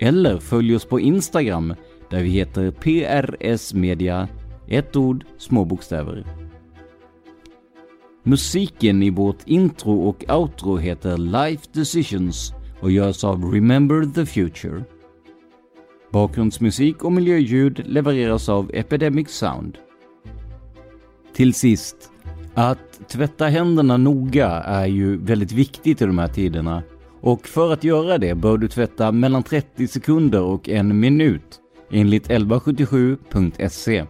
eller 0.00 0.38
följ 0.38 0.76
oss 0.76 0.84
på 0.84 1.00
Instagram 1.00 1.74
där 2.10 2.22
vi 2.22 2.28
heter 2.28 2.70
PRS 2.70 3.74
Media, 3.74 4.28
ett 4.68 4.96
ord, 4.96 5.24
små 5.38 5.64
bokstäver. 5.64 6.24
Musiken 8.22 9.02
i 9.02 9.10
vårt 9.10 9.46
intro 9.46 10.08
och 10.08 10.24
outro 10.28 10.76
heter 10.76 11.16
Life 11.16 11.66
Decisions 11.72 12.52
och 12.80 12.90
görs 12.90 13.24
av 13.24 13.52
Remember 13.52 14.04
the 14.14 14.26
Future. 14.26 14.84
Bakgrundsmusik 16.12 17.04
och 17.04 17.12
miljöljud 17.12 17.82
levereras 17.86 18.48
av 18.48 18.70
Epidemic 18.74 19.30
Sound. 19.30 19.78
Till 21.34 21.54
sist, 21.54 21.96
att 22.54 23.08
tvätta 23.08 23.46
händerna 23.46 23.96
noga 23.96 24.48
är 24.50 24.86
ju 24.86 25.16
väldigt 25.16 25.52
viktigt 25.52 26.02
i 26.02 26.06
de 26.06 26.18
här 26.18 26.28
tiderna. 26.28 26.82
Och 27.20 27.46
för 27.46 27.72
att 27.72 27.84
göra 27.84 28.18
det 28.18 28.34
bör 28.34 28.58
du 28.58 28.68
tvätta 28.68 29.12
mellan 29.12 29.42
30 29.42 29.88
sekunder 29.88 30.42
och 30.42 30.68
en 30.68 31.00
minut 31.00 31.60
enligt 31.90 32.28
1177.se. 32.28 34.04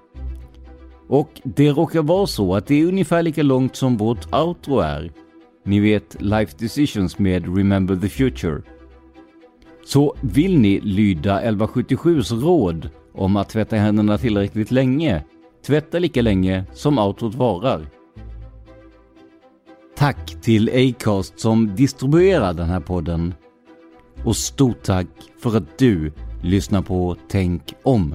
Och 1.09 1.41
det 1.45 1.71
råkar 1.71 2.03
vara 2.03 2.27
så 2.27 2.55
att 2.55 2.67
det 2.67 2.81
är 2.81 2.87
ungefär 2.87 3.23
lika 3.23 3.43
långt 3.43 3.77
som 3.77 3.97
vårt 3.97 4.35
outro 4.35 4.79
är. 4.79 5.11
Ni 5.69 5.81
vet 5.81 6.17
Life 6.23 6.57
Decisions 6.59 7.19
med 7.19 7.57
Remember 7.57 7.97
the 7.97 8.09
Future. 8.09 8.63
Så 9.85 10.15
vill 10.21 10.59
ni 10.59 10.81
lyda 10.81 11.43
1177s 11.43 12.41
råd 12.41 12.91
om 13.15 13.37
att 13.37 13.49
tvätta 13.49 13.77
händerna 13.77 14.19
tillräckligt 14.19 14.71
länge, 14.71 15.25
tvätta 15.67 15.99
lika 15.99 16.23
länge 16.23 16.65
som 16.73 16.99
outrot 16.99 17.35
varar. 17.35 17.87
Tack 19.97 20.41
till 20.43 20.71
Acast 20.75 21.41
som 21.41 21.75
distribuerar 21.75 22.55
den 22.55 22.69
här 22.69 22.81
podden. 22.81 23.35
Och 24.25 24.37
stort 24.37 24.83
tack 24.83 25.07
för 25.43 25.57
att 25.57 25.79
du 25.79 26.13
lyssnar 26.43 26.83
på 26.83 27.17
Tänk 27.29 27.75
om. 27.83 28.15